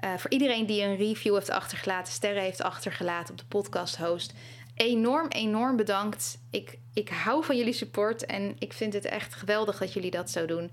uh, 0.05 0.14
voor 0.16 0.31
iedereen 0.31 0.66
die 0.66 0.83
een 0.83 0.96
review 0.96 1.35
heeft 1.35 1.50
achtergelaten, 1.50 2.12
sterren 2.12 2.42
heeft 2.42 2.62
achtergelaten 2.62 3.33
op 3.33 3.38
de 3.38 3.46
podcast 3.48 3.96
host. 3.96 4.33
Enorm, 4.74 5.29
enorm 5.29 5.77
bedankt. 5.77 6.38
Ik, 6.50 6.79
ik 6.94 7.09
hou 7.09 7.44
van 7.44 7.57
jullie 7.57 7.72
support 7.72 8.27
en 8.27 8.57
ik 8.59 8.72
vind 8.72 8.92
het 8.92 9.05
echt 9.05 9.35
geweldig 9.35 9.79
dat 9.79 9.92
jullie 9.92 10.11
dat 10.11 10.31
zo 10.31 10.46
doen. 10.46 10.70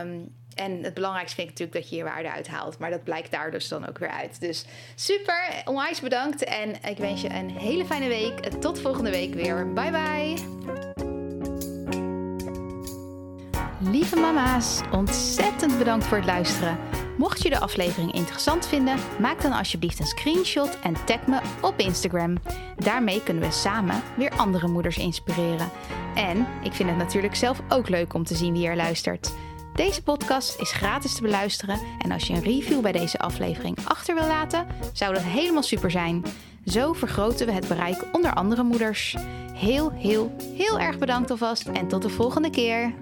Um, 0.00 0.34
en 0.56 0.82
het 0.82 0.94
belangrijkste 0.94 1.36
vind 1.36 1.48
ik 1.48 1.58
natuurlijk 1.58 1.84
dat 1.84 1.90
je 1.90 1.96
je 1.96 2.10
waarde 2.10 2.32
uithaalt. 2.32 2.78
Maar 2.78 2.90
dat 2.90 3.04
blijkt 3.04 3.30
daar 3.30 3.50
dus 3.50 3.68
dan 3.68 3.88
ook 3.88 3.98
weer 3.98 4.10
uit. 4.10 4.40
Dus 4.40 4.64
super, 4.94 5.62
onwijs 5.64 6.00
bedankt. 6.00 6.44
En 6.44 6.74
ik 6.84 6.98
wens 6.98 7.22
je 7.22 7.30
een 7.30 7.50
hele 7.50 7.84
fijne 7.84 8.08
week. 8.08 8.38
Tot 8.60 8.80
volgende 8.80 9.10
week 9.10 9.34
weer. 9.34 9.72
Bye 9.72 9.90
bye. 9.90 10.34
Lieve 13.90 14.16
mama's, 14.16 14.80
ontzettend 14.92 15.78
bedankt 15.78 16.04
voor 16.04 16.16
het 16.16 16.26
luisteren. 16.26 16.78
Mocht 17.16 17.42
je 17.42 17.50
de 17.50 17.60
aflevering 17.60 18.12
interessant 18.12 18.66
vinden, 18.66 18.98
maak 19.20 19.42
dan 19.42 19.52
alsjeblieft 19.52 19.98
een 19.98 20.06
screenshot 20.06 20.78
en 20.80 21.04
tag 21.04 21.26
me 21.26 21.40
op 21.60 21.78
Instagram. 21.78 22.36
Daarmee 22.76 23.22
kunnen 23.22 23.42
we 23.42 23.50
samen 23.50 24.02
weer 24.16 24.30
andere 24.30 24.68
moeders 24.68 24.96
inspireren. 24.96 25.70
En 26.14 26.46
ik 26.62 26.72
vind 26.72 26.88
het 26.88 26.98
natuurlijk 26.98 27.34
zelf 27.34 27.60
ook 27.68 27.88
leuk 27.88 28.14
om 28.14 28.24
te 28.24 28.34
zien 28.34 28.52
wie 28.52 28.66
er 28.66 28.76
luistert. 28.76 29.32
Deze 29.76 30.02
podcast 30.02 30.60
is 30.60 30.72
gratis 30.72 31.14
te 31.14 31.22
beluisteren 31.22 31.80
en 31.98 32.12
als 32.12 32.26
je 32.26 32.32
een 32.32 32.42
review 32.42 32.80
bij 32.80 32.92
deze 32.92 33.18
aflevering 33.18 33.76
achter 33.84 34.14
wil 34.14 34.26
laten, 34.26 34.66
zou 34.92 35.14
dat 35.14 35.22
helemaal 35.22 35.62
super 35.62 35.90
zijn. 35.90 36.24
Zo 36.66 36.92
vergroten 36.92 37.46
we 37.46 37.52
het 37.52 37.68
bereik 37.68 38.04
onder 38.12 38.34
andere 38.34 38.62
moeders. 38.62 39.16
Heel, 39.52 39.92
heel, 39.92 40.36
heel 40.54 40.78
erg 40.78 40.98
bedankt 40.98 41.30
alvast 41.30 41.66
en 41.66 41.88
tot 41.88 42.02
de 42.02 42.08
volgende 42.08 42.50
keer. 42.50 42.94